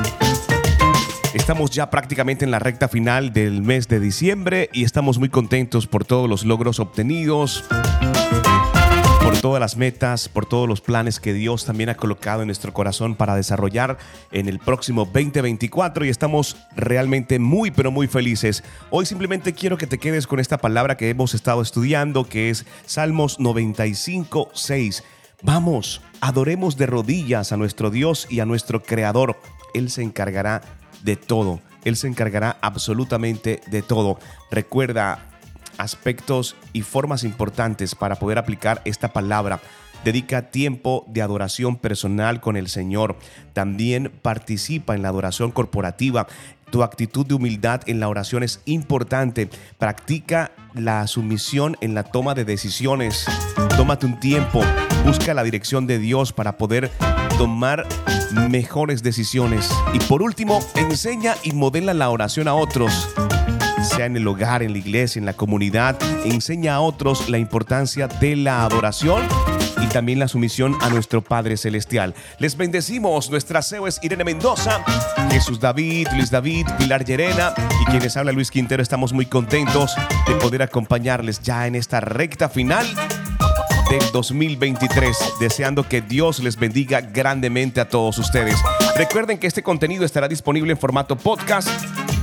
Estamos 1.34 1.70
ya 1.70 1.91
prácticamente 1.91 2.47
en 2.47 2.51
la 2.51 2.59
recta 2.59 2.89
final 2.89 3.34
del 3.34 3.61
mes 3.61 3.87
de 3.87 4.01
diciembre 4.01 4.70
y 4.72 4.84
estamos 4.84 5.18
muy 5.18 5.28
contentos 5.28 5.87
por 5.87 6.07
todos 6.07 6.26
los 6.26 6.47
logros 6.47 6.80
obtenidos, 6.80 7.64
por 9.37 9.43
todas 9.43 9.61
las 9.61 9.76
metas, 9.76 10.30
por 10.30 10.47
todos 10.47 10.66
los 10.66 10.80
planes 10.80 11.20
que 11.20 11.34
Dios 11.34 11.66
también 11.66 11.91
ha 11.91 11.95
colocado 11.95 12.41
en 12.41 12.49
nuestro 12.49 12.72
corazón 12.72 13.14
para 13.14 13.37
desarrollar 13.37 13.99
en 14.32 14.49
el 14.49 14.59
próximo 14.59 15.05
2024 15.05 16.07
y 16.07 16.09
estamos 16.09 16.57
realmente 16.74 17.39
muy 17.39 17.70
pero 17.70 17.91
muy 17.91 18.07
felices. 18.07 18.64
Hoy 18.89 19.05
simplemente 19.05 19.53
quiero 19.53 19.76
que 19.76 19.87
te 19.87 19.99
quedes 19.99 20.26
con 20.26 20.41
esta 20.41 20.57
palabra 20.57 20.97
que 20.97 21.11
hemos 21.11 21.34
estado 21.34 21.61
estudiando 21.61 22.24
que 22.24 22.49
es 22.49 22.64
Salmos 22.87 23.39
95, 23.39 24.53
6. 24.55 25.05
Vamos, 25.43 26.01
adoremos 26.22 26.78
de 26.78 26.87
rodillas 26.87 27.53
a 27.53 27.59
nuestro 27.59 27.91
Dios 27.91 28.26
y 28.30 28.41
a 28.41 28.47
nuestro 28.47 28.82
Creador. 28.82 29.37
Él 29.74 29.91
se 29.91 30.03
encargará 30.03 30.62
de 31.03 31.16
todo. 31.16 31.61
Él 31.84 31.97
se 31.97 32.09
encargará 32.09 32.57
absolutamente 32.62 33.61
de 33.66 33.82
todo. 33.82 34.18
Recuerda 34.51 35.36
aspectos 35.79 36.57
y 36.72 36.83
formas 36.83 37.24
importantes 37.24 37.95
para 37.95 38.16
poder 38.16 38.39
aplicar 38.39 38.83
esta 38.85 39.12
palabra. 39.12 39.61
Dedica 40.05 40.51
tiempo 40.51 41.05
de 41.09 41.22
adoración 41.22 41.77
personal 41.77 42.41
con 42.41 42.57
el 42.57 42.68
Señor. 42.68 43.16
También 43.53 44.12
participa 44.22 44.95
en 44.95 45.03
la 45.03 45.09
adoración 45.09 45.51
corporativa. 45.51 46.29
Tu 46.70 46.83
actitud 46.83 47.27
de 47.27 47.35
humildad 47.35 47.81
en 47.87 47.99
la 47.99 48.09
oración 48.09 48.43
es 48.43 48.61
importante. 48.66 49.49
Practica 49.79 50.53
la 50.74 51.07
sumisión 51.07 51.77
en 51.81 51.95
la 51.95 52.05
toma 52.05 52.35
de 52.35 52.45
decisiones. 52.45 53.27
Tómate 53.77 54.07
un 54.07 54.20
tiempo. 54.20 54.62
Busca 55.05 55.35
la 55.35 55.43
dirección 55.43 55.87
de 55.87 55.99
Dios 55.99 56.33
para 56.33 56.57
poder 56.57 56.91
tomar 57.39 57.87
mejores 58.49 59.03
decisiones. 59.03 59.70
Y 59.93 59.99
por 60.01 60.22
último, 60.22 60.61
enseña 60.77 61.35
y 61.43 61.53
modela 61.53 61.95
la 61.95 62.11
oración 62.11 62.47
a 62.47 62.55
otros 62.55 63.09
sea 63.97 64.07
en 64.07 64.16
el 64.16 64.28
hogar, 64.28 64.62
en 64.62 64.72
la 64.72 64.78
iglesia, 64.78 65.18
en 65.18 65.26
la 65.26 65.32
comunidad, 65.32 65.97
enseña 66.24 66.74
a 66.74 66.80
otros 66.80 67.30
la 67.30 67.38
importancia 67.38 68.09
de 68.09 68.36
la 68.36 68.62
adoración 68.62 69.22
y 69.82 69.86
también 69.86 70.18
la 70.18 70.28
sumisión 70.28 70.76
a 70.82 70.90
nuestro 70.90 71.22
Padre 71.22 71.57
Celestial. 71.57 72.14
Les 72.38 72.59
bendecimos, 72.59 73.30
nuestra 73.30 73.62
CEO 73.62 73.86
es 73.86 73.99
Irene 74.03 74.24
Mendoza, 74.24 74.84
Jesús 75.30 75.61
David, 75.61 76.09
Luis 76.14 76.30
David, 76.30 76.66
Pilar 76.78 77.05
Llerena 77.07 77.55
y 77.80 77.90
quienes 77.90 78.16
habla 78.18 78.32
Luis 78.32 78.51
Quintero. 78.51 78.82
Estamos 78.82 79.14
muy 79.14 79.24
contentos 79.24 79.94
de 80.26 80.34
poder 80.34 80.62
acompañarles 80.62 81.40
ya 81.40 81.66
en 81.66 81.74
esta 81.74 82.01
recta 82.01 82.51
final 82.51 82.86
del 83.88 84.03
2023, 84.12 85.16
deseando 85.40 85.88
que 85.88 86.03
Dios 86.03 86.40
les 86.40 86.57
bendiga 86.57 87.01
grandemente 87.01 87.80
a 87.80 87.88
todos 87.88 88.18
ustedes. 88.18 88.57
Recuerden 88.97 89.38
que 89.38 89.47
este 89.47 89.62
contenido 89.62 90.05
estará 90.05 90.28
disponible 90.28 90.72
en 90.72 90.78
formato 90.78 91.16
podcast 91.16 91.70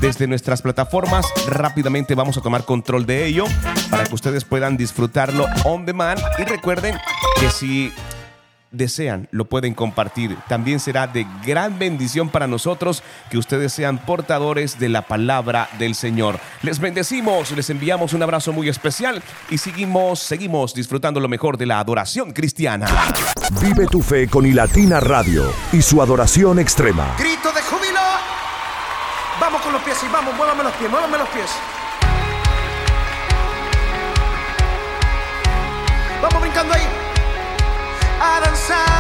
desde 0.03 0.27
nuestras 0.27 0.61
plataformas. 0.61 1.25
Rápidamente 1.47 2.13
vamos 2.13 2.37
a 2.37 2.41
tomar 2.41 2.65
control 2.65 3.05
de 3.05 3.25
ello 3.25 3.45
para 3.89 4.03
que 4.03 4.13
ustedes 4.13 4.43
puedan 4.43 4.75
disfrutarlo 4.75 5.45
on 5.63 5.85
demand. 5.85 6.19
Y 6.37 6.43
recuerden 6.43 6.97
que 7.39 7.49
si 7.49 7.93
desean, 8.69 9.29
lo 9.31 9.45
pueden 9.45 9.73
compartir. 9.73 10.35
También 10.49 10.81
será 10.81 11.07
de 11.07 11.25
gran 11.45 11.79
bendición 11.79 12.27
para 12.27 12.47
nosotros 12.47 13.01
que 13.29 13.37
ustedes 13.37 13.71
sean 13.71 13.97
portadores 13.97 14.77
de 14.77 14.89
la 14.89 15.03
palabra 15.03 15.69
del 15.79 15.95
Señor. 15.95 16.37
Les 16.63 16.79
bendecimos, 16.79 17.51
les 17.51 17.69
enviamos 17.69 18.11
un 18.11 18.23
abrazo 18.23 18.51
muy 18.51 18.67
especial 18.67 19.23
y 19.49 19.57
seguimos, 19.57 20.19
seguimos 20.19 20.73
disfrutando 20.73 21.21
lo 21.21 21.29
mejor 21.29 21.57
de 21.57 21.67
la 21.67 21.79
adoración 21.79 22.33
cristiana. 22.33 22.87
Vive 23.61 23.87
tu 23.87 24.01
fe 24.01 24.27
con 24.27 24.45
Ilatina 24.45 24.99
Radio 24.99 25.49
y 25.71 25.81
su 25.81 26.01
adoración 26.01 26.59
extrema. 26.59 27.15
Grito 27.17 27.53
de 27.53 27.61
júbilo. 27.61 27.82
Vamos 29.39 29.61
con 29.61 29.73
los 29.73 29.81
pies 29.81 29.97
y 30.03 30.07
vamos, 30.07 30.33
muévame 30.35 30.63
los 30.63 30.73
pies, 30.73 30.89
muévame 30.89 31.17
los 31.17 31.29
pies. 31.29 31.51
Vamos 36.21 36.41
brincando 36.41 36.73
ahí. 36.73 36.87
A 38.21 38.39
danzar 38.39 38.92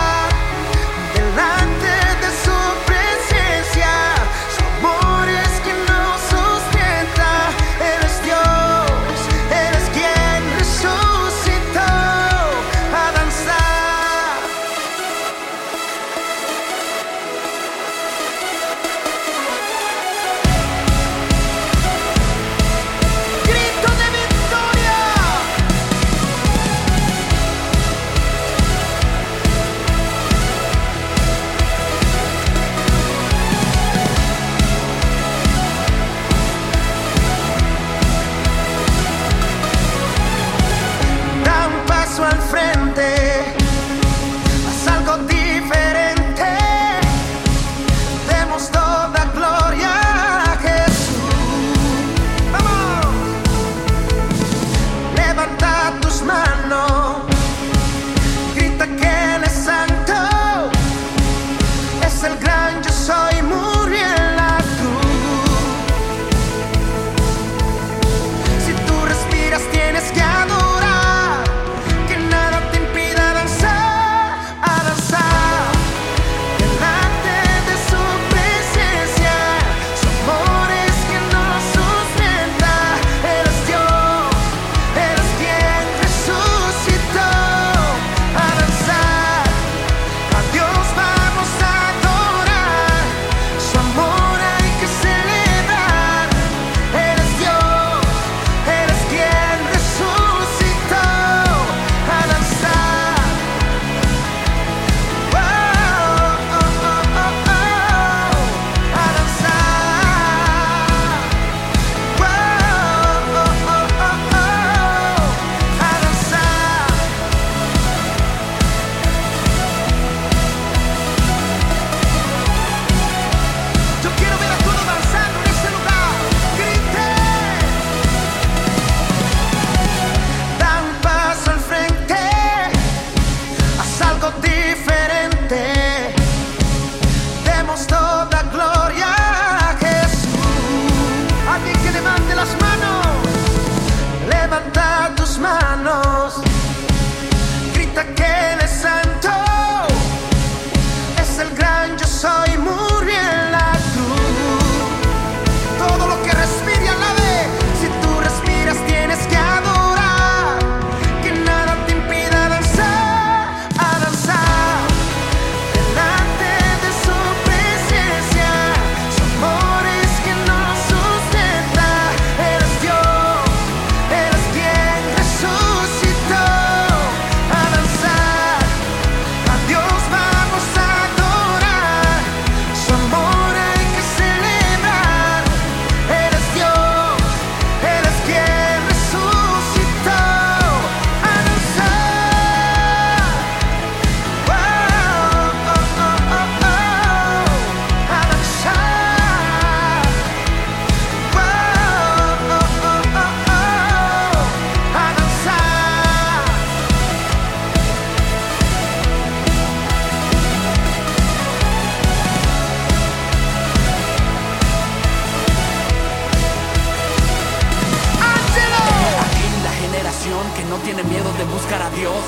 a 221.81 221.89
Dios. 221.91 222.21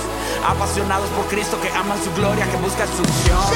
Apasionados 0.45 1.09
por 1.17 1.25
Cristo 1.27 1.59
que 1.61 1.69
aman 1.69 1.97
su 2.01 2.11
gloria, 2.13 2.45
que 2.49 2.57
buscan 2.57 2.87
su 2.87 3.01
unción, 3.01 3.49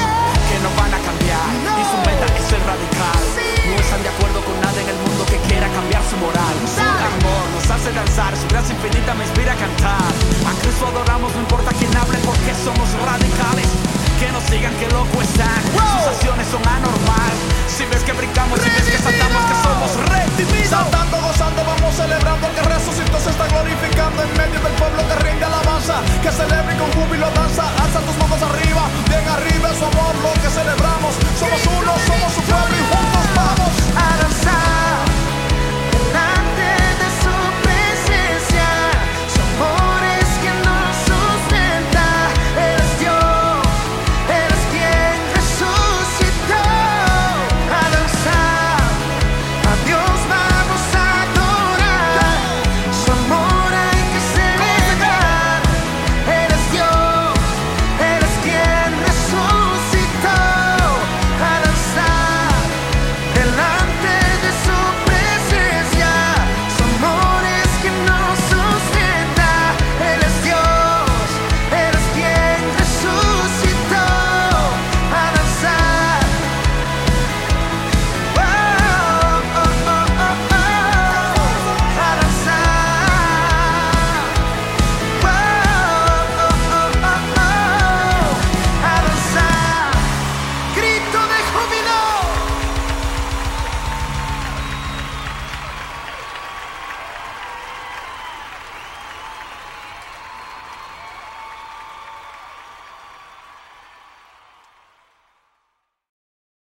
que 0.46 0.56
no 0.62 0.70
van 0.78 0.92
a 0.94 1.00
cambiar. 1.02 1.50
Y 1.78 1.84
su 1.86 1.98
meta 2.06 2.26
es 2.30 2.44
ser 2.46 2.62
radical. 2.62 3.22
No 3.70 3.76
están 3.78 4.02
de 4.02 4.10
acuerdo 4.10 4.38
con 4.42 4.56
nada 4.60 4.78
en 4.80 4.88
el 4.88 4.98
mundo 5.06 5.22
que 5.26 5.38
quiera 5.46 5.66
cambiar 5.70 6.02
su 6.10 6.16
moral. 6.18 6.54
Su 6.66 6.82
amor 6.82 7.44
nos 7.54 7.66
hace 7.70 7.90
danzar, 7.92 8.36
su 8.36 8.46
gracia 8.48 8.74
infinita 8.74 9.14
me 9.14 9.24
inspira 9.24 9.52
a 9.54 9.56
cantar. 9.56 10.10
A 10.46 10.52
Cristo 10.62 10.86
adoramos, 10.86 11.32
no 11.34 11.40
importa 11.40 11.70
quién 11.78 11.94
hable, 11.96 12.18
porque 12.26 12.52
somos 12.54 12.88
radicales. 13.06 13.99
Que 14.20 14.30
nos 14.32 14.44
digan 14.50 14.74
que 14.76 14.86
loco 14.88 15.22
están, 15.22 15.64
sus 15.72 16.04
acciones 16.12 16.46
son 16.52 16.60
anormal. 16.68 17.32
Si 17.66 17.86
ves 17.86 18.02
que 18.04 18.12
brincamos, 18.12 18.60
si 18.60 18.68
ves 18.68 18.84
que 18.84 18.98
saltamos, 18.98 19.42
que 19.48 19.56
somos 19.64 19.90
redimidos. 20.12 20.68
Saltando, 20.68 21.16
gozando, 21.22 21.64
vamos 21.64 21.94
celebrando 21.96 22.46
el 22.48 22.52
que 22.52 22.60
resucitó 22.68 23.18
se 23.18 23.30
está 23.30 23.48
glorificando 23.48 24.22
en 24.22 24.30
medio 24.36 24.60
del 24.60 24.74
pueblo 24.76 25.00
que 25.08 25.14
rinde 25.24 25.44
alabanza, 25.46 26.04
que 26.20 26.30
celebre 26.30 26.74
y 26.74 26.76
con 26.76 26.92
júbilo 26.92 27.30
danza, 27.32 27.64
alza 27.80 28.00
tus 28.00 28.16
manos 28.20 28.42
arriba, 28.44 28.82
bien 29.08 29.24
arriba 29.24 29.70
es 29.72 29.78
su 29.78 29.86
amor 29.88 30.14
lo 30.20 30.32
que 30.36 30.50
celebramos, 30.52 31.16
somos 31.40 31.60
uno, 31.80 31.92
somos 32.04 32.30
su 32.36 32.42
pueblo 32.44 32.76
y 32.76 32.84
juntos 32.92 33.20